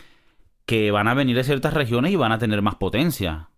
que 0.65 0.91
van 0.91 1.07
a 1.07 1.13
venir 1.13 1.35
de 1.35 1.43
ciertas 1.43 1.73
regiones 1.73 2.11
y 2.11 2.15
van 2.15 2.31
a 2.31 2.39
tener 2.39 2.61
más 2.61 2.75
potencia. 2.75 3.49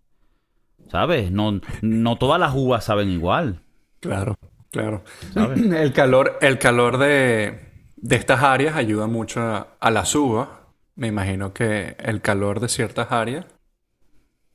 ¿Sabes? 0.91 1.31
No, 1.31 1.59
no 1.81 2.15
todas 2.17 2.39
las 2.39 2.53
uvas 2.55 2.85
saben 2.85 3.09
igual. 3.09 3.61
Claro, 3.99 4.37
claro. 4.71 5.03
¿Sabes? 5.33 5.59
El 5.71 5.91
calor, 5.93 6.37
el 6.41 6.59
calor 6.59 6.97
de, 6.97 7.59
de 7.97 8.15
estas 8.15 8.43
áreas 8.43 8.75
ayuda 8.75 9.07
mucho 9.07 9.41
a, 9.41 9.75
a 9.79 9.91
las 9.91 10.13
uvas. 10.15 10.49
Me 10.95 11.07
imagino 11.07 11.53
que 11.53 11.95
el 11.99 12.21
calor 12.21 12.59
de 12.59 12.69
ciertas 12.69 13.11
áreas 13.11 13.45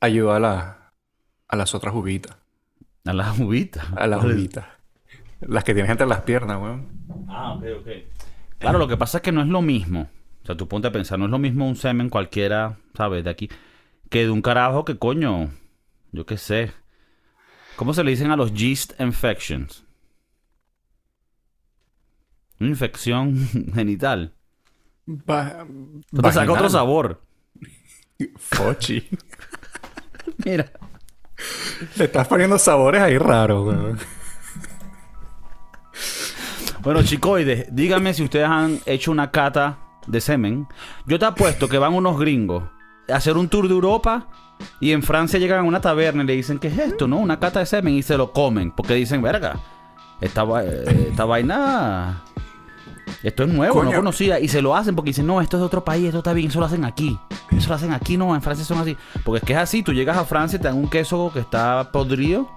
ayuda 0.05 0.35
a, 0.37 0.39
la- 0.39 0.93
a 1.47 1.55
las 1.55 1.73
otras 1.75 1.93
uvitas. 1.95 2.37
A 3.05 3.13
las 3.13 3.39
uvitas. 3.39 3.85
A 3.95 4.07
las 4.07 4.23
uvitas. 4.23 4.65
Las 5.41 5.63
que 5.63 5.73
tienes 5.73 5.91
entre 5.91 6.07
las 6.07 6.21
piernas, 6.21 6.61
weón. 6.61 6.87
Ah, 7.27 7.53
ok, 7.53 7.63
ok. 7.81 7.87
Claro, 8.59 8.79
lo 8.79 8.87
que 8.87 8.97
pasa 8.97 9.17
es 9.17 9.21
que 9.23 9.31
no 9.31 9.41
es 9.41 9.47
lo 9.47 9.61
mismo. 9.61 10.09
O 10.41 10.45
sea, 10.45 10.55
tú 10.55 10.67
ponte 10.67 10.87
a 10.87 10.91
pensar, 10.91 11.19
no 11.19 11.25
es 11.25 11.31
lo 11.31 11.39
mismo 11.39 11.67
un 11.67 11.75
semen 11.75 12.09
cualquiera, 12.09 12.77
¿sabes? 12.95 13.23
De 13.23 13.29
aquí, 13.29 13.49
que 14.09 14.19
de 14.25 14.29
un 14.31 14.41
carajo 14.41 14.85
que 14.85 14.97
coño, 14.97 15.49
yo 16.11 16.25
qué 16.25 16.37
sé. 16.37 16.71
¿Cómo 17.75 17.93
se 17.93 18.03
le 18.03 18.11
dicen 18.11 18.31
a 18.31 18.37
los 18.37 18.53
yeast 18.53 18.99
infections? 18.99 19.83
Una 22.59 22.69
infección 22.69 23.35
genital. 23.73 24.33
Va- 25.07 25.65
Esto 26.05 26.21
te 26.21 26.31
saca 26.31 26.51
otro 26.53 26.69
sabor. 26.69 27.21
Fochi. 28.37 29.09
Mira. 30.45 30.71
Le 31.95 32.05
estás 32.05 32.27
poniendo 32.27 32.57
sabores 32.57 33.01
ahí 33.01 33.17
raros, 33.17 33.65
weón. 33.67 33.99
Bueno, 36.81 37.01
chicoides, 37.03 37.67
díganme 37.73 38.13
si 38.13 38.23
ustedes 38.23 38.47
han 38.47 38.79
hecho 38.85 39.11
una 39.11 39.31
cata 39.31 39.77
de 40.05 40.19
semen. 40.19 40.67
Yo 41.05 41.17
te 41.17 41.25
apuesto 41.25 41.69
que 41.69 41.77
van 41.77 41.93
unos 41.93 42.19
gringos 42.19 42.63
a 43.09 43.15
hacer 43.15 43.37
un 43.37 43.47
tour 43.47 43.67
de 43.67 43.73
Europa 43.73 44.27
y 44.79 44.91
en 44.91 45.01
Francia 45.01 45.39
llegan 45.39 45.59
a 45.59 45.63
una 45.63 45.79
taberna 45.81 46.23
y 46.23 46.27
le 46.27 46.33
dicen, 46.33 46.59
¿qué 46.59 46.67
es 46.67 46.77
esto? 46.77 47.07
¿No? 47.07 47.17
Una 47.17 47.39
cata 47.39 47.59
de 47.59 47.65
semen 47.65 47.93
y 47.95 48.03
se 48.03 48.17
lo 48.17 48.31
comen. 48.33 48.71
Porque 48.71 48.95
dicen, 48.95 49.21
verga, 49.21 49.55
esta, 50.21 50.43
va- 50.43 50.63
eh, 50.63 51.07
esta 51.09 51.25
vaina... 51.25 52.21
Esto 53.21 53.43
es 53.43 53.49
nuevo, 53.53 53.83
no 53.83 53.91
conocía. 53.93 54.39
Y 54.39 54.47
se 54.47 54.61
lo 54.61 54.75
hacen 54.75 54.95
porque 54.95 55.09
dicen, 55.11 55.27
no, 55.27 55.39
esto 55.41 55.57
es 55.57 55.61
de 55.61 55.65
otro 55.65 55.83
país, 55.85 56.05
esto 56.05 56.17
está 56.19 56.33
bien, 56.33 56.49
eso 56.49 56.59
lo 56.59 56.65
hacen 56.65 56.83
aquí. 56.85 57.17
Eso 57.51 57.69
lo 57.69 57.75
hacen 57.75 57.93
aquí, 57.93 58.17
no, 58.17 58.33
en 58.35 58.41
Francia 58.41 58.65
son 58.65 58.79
así. 58.79 58.97
Porque 59.23 59.39
es 59.39 59.43
que 59.45 59.53
es 59.53 59.59
así, 59.59 59.83
tú 59.83 59.93
llegas 59.93 60.17
a 60.17 60.25
Francia 60.25 60.57
y 60.57 60.59
te 60.61 60.67
dan 60.67 60.77
un 60.77 60.89
queso 60.89 61.31
que 61.33 61.39
está 61.39 61.91
podrido. 61.91 62.49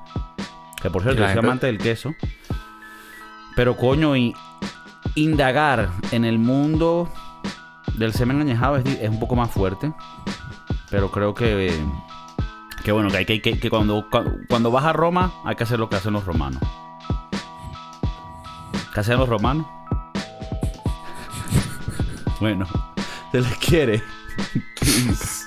Que 0.83 0.90
por 0.90 1.03
cierto, 1.03 1.21
yo 1.23 1.29
soy 1.29 1.38
amante 1.38 1.66
del 1.66 1.79
queso. 1.79 2.14
Pero 3.55 3.77
coño, 3.77 4.16
y 4.16 4.35
indagar 5.14 5.90
en 6.11 6.25
el 6.25 6.38
mundo 6.38 7.09
del 7.95 8.12
semen 8.12 8.40
añejado 8.40 8.77
es, 8.77 8.85
es 8.87 9.09
un 9.09 9.19
poco 9.21 9.37
más 9.37 9.51
fuerte. 9.51 9.92
Pero 10.90 11.11
creo 11.11 11.35
que... 11.35 11.73
Que 12.85 12.92
bueno, 12.92 13.09
que, 13.11 13.16
hay 13.16 13.25
que, 13.25 13.42
que, 13.42 13.59
que 13.59 13.69
cuando, 13.69 14.09
cua- 14.11 14.47
cuando 14.49 14.71
vas 14.71 14.85
a 14.85 14.92
Roma 14.92 15.33
hay 15.45 15.57
que 15.57 15.64
hacer 15.64 15.79
lo 15.81 15.88
que 15.88 15.97
hacen 15.97 16.12
los 16.12 16.25
romanos. 16.25 16.62
¿Qué 18.95 19.01
hacen 19.01 19.19
los 19.19 19.29
romanos? 19.29 19.66
Bueno, 22.40 22.66
se 23.33 23.40
les 23.40 23.57
quiere. 23.59 24.03
Peace. 24.81 25.46